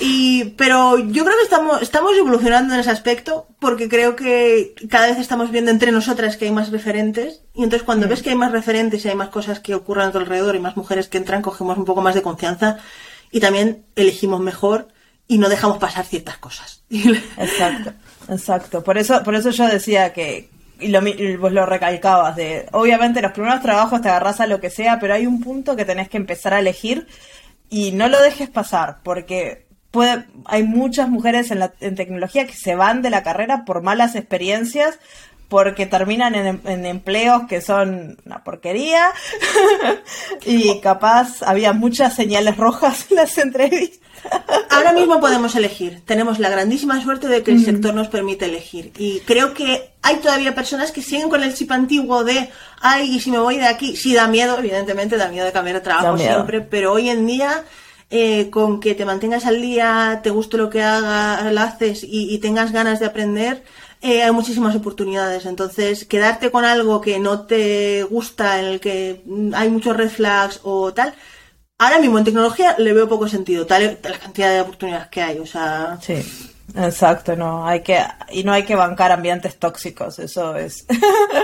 [0.00, 5.06] Y, pero yo creo que estamos, estamos evolucionando en ese aspecto porque creo que cada
[5.08, 8.36] vez estamos viendo entre nosotras que hay más referentes y entonces cuando ves que hay
[8.36, 11.18] más referentes y hay más cosas que ocurren a tu alrededor y más mujeres que
[11.18, 12.78] entran, cogemos un poco más de confianza
[13.30, 14.88] y también elegimos mejor
[15.26, 16.82] y no dejamos pasar ciertas cosas.
[16.90, 17.92] Exacto,
[18.28, 18.82] exacto.
[18.82, 21.00] Por eso, por eso yo decía que, y, lo,
[21.38, 25.14] vos lo recalcabas, de obviamente los primeros trabajos te agarras a lo que sea, pero
[25.14, 27.06] hay un punto que tenés que empezar a elegir
[27.68, 32.54] y no lo dejes pasar, porque puede, hay muchas mujeres en, la, en tecnología que
[32.54, 34.98] se van de la carrera por malas experiencias,
[35.48, 39.10] porque terminan en, en empleos que son una porquería
[40.46, 44.00] y capaz había muchas señales rojas en las entrevistas.
[44.70, 46.02] Ahora mismo podemos elegir.
[46.04, 48.92] Tenemos la grandísima suerte de que el sector nos permite elegir.
[48.98, 53.20] Y creo que hay todavía personas que siguen con el chip antiguo de, ay, y
[53.20, 53.96] si me voy de aquí.
[53.96, 57.64] Sí, da miedo, evidentemente, da miedo de cambiar de trabajo siempre, pero hoy en día,
[58.10, 62.34] eh, con que te mantengas al día, te guste lo que hagas, lo haces y,
[62.34, 63.62] y tengas ganas de aprender,
[64.02, 65.46] eh, hay muchísimas oportunidades.
[65.46, 70.08] Entonces, quedarte con algo que no te gusta, en el que mm, hay muchos red
[70.08, 71.14] flags o tal,
[71.78, 75.38] ahora mismo en tecnología le veo poco sentido, tal la cantidad de oportunidades que hay.
[75.38, 76.14] O sea, Sí,
[76.76, 78.02] exacto, no hay que
[78.32, 80.86] y no hay que bancar ambientes tóxicos, eso es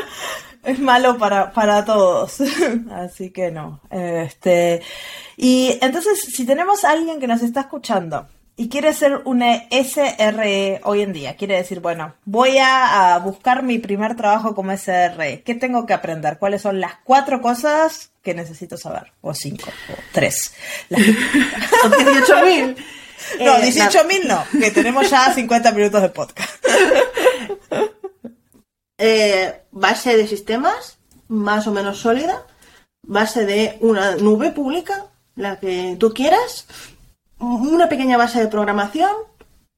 [0.67, 2.41] es malo para para todos,
[2.93, 3.81] así que no.
[3.91, 4.83] Este
[5.37, 10.81] y entonces si tenemos a alguien que nos está escuchando y quiere ser una SRE
[10.85, 15.43] hoy en día, quiere decir, bueno, voy a, a buscar mi primer trabajo como SRE,
[15.43, 16.39] ¿qué tengo que aprender?
[16.39, 19.13] ¿Cuáles son las cuatro cosas que necesito saber?
[19.21, 20.55] O cinco, o tres.
[20.89, 21.03] Las
[21.83, 22.77] son 18.000.
[23.41, 26.51] no, Eh, 18.000 no, que tenemos ya 50 minutos de podcast.
[28.99, 32.47] eh, base de sistemas, más o menos sólida,
[33.03, 36.67] base de una nube pública, la que tú quieras,
[37.39, 39.13] una pequeña base de programación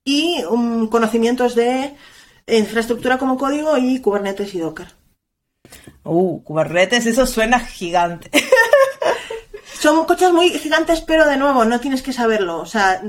[0.04, 1.94] y um, conocimientos de
[2.46, 4.94] infraestructura como código y Kubernetes y Docker.
[6.04, 8.30] Uh, Kubernetes, eso suena gigante.
[9.80, 12.60] Son coches muy gigantes, pero de nuevo, no tienes que saberlo.
[12.60, 13.02] O sea,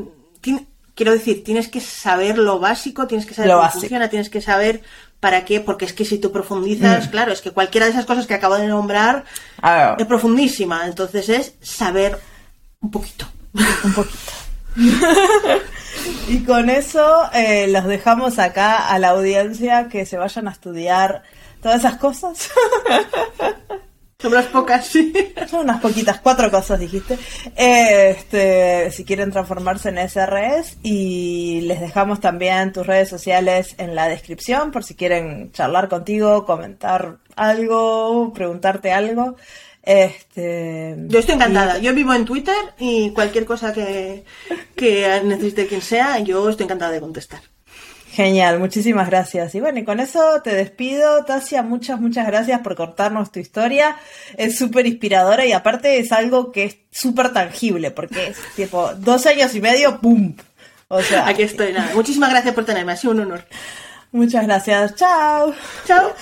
[1.00, 3.80] quiero decir, tienes que saber lo básico, tienes que saber Lo cómo básico.
[3.84, 4.82] funciona, tienes que saber
[5.22, 7.10] para qué, porque es que si tú profundizas, Mm.
[7.12, 9.24] claro, es que cualquiera de esas cosas que acabo de nombrar
[9.62, 10.86] Ah, es profundísima.
[10.88, 12.20] Entonces es saber
[12.82, 13.26] un poquito.
[13.86, 14.32] un poquito.
[16.28, 21.24] y con eso eh, los dejamos acá a la audiencia que se vayan a estudiar
[21.62, 22.50] todas esas cosas.
[24.22, 25.14] Son las pocas, sí.
[25.50, 27.18] Son unas poquitas, cuatro cosas dijiste.
[27.56, 34.10] Este, si quieren transformarse en SRS y les dejamos también tus redes sociales en la
[34.10, 39.38] descripción por si quieren charlar contigo, comentar algo, preguntarte algo.
[39.84, 41.78] Este, Yo estoy encantada.
[41.78, 44.26] Yo vivo en Twitter y cualquier cosa que,
[44.76, 47.40] que necesite quien sea, yo estoy encantada de contestar.
[48.12, 49.54] Genial, muchísimas gracias.
[49.54, 51.62] Y bueno, y con eso te despido, Tasia.
[51.62, 53.98] Muchas, muchas gracias por contarnos tu historia.
[54.36, 59.26] Es súper inspiradora y aparte es algo que es súper tangible, porque es tipo dos
[59.28, 60.36] años y medio, ¡pum!
[60.88, 61.72] O sea, aquí estoy.
[61.72, 61.92] Nada.
[61.94, 63.46] Muchísimas gracias por tenerme, ha sido un honor.
[64.12, 64.96] Muchas gracias.
[64.96, 65.54] Chao.
[65.86, 66.14] Chao.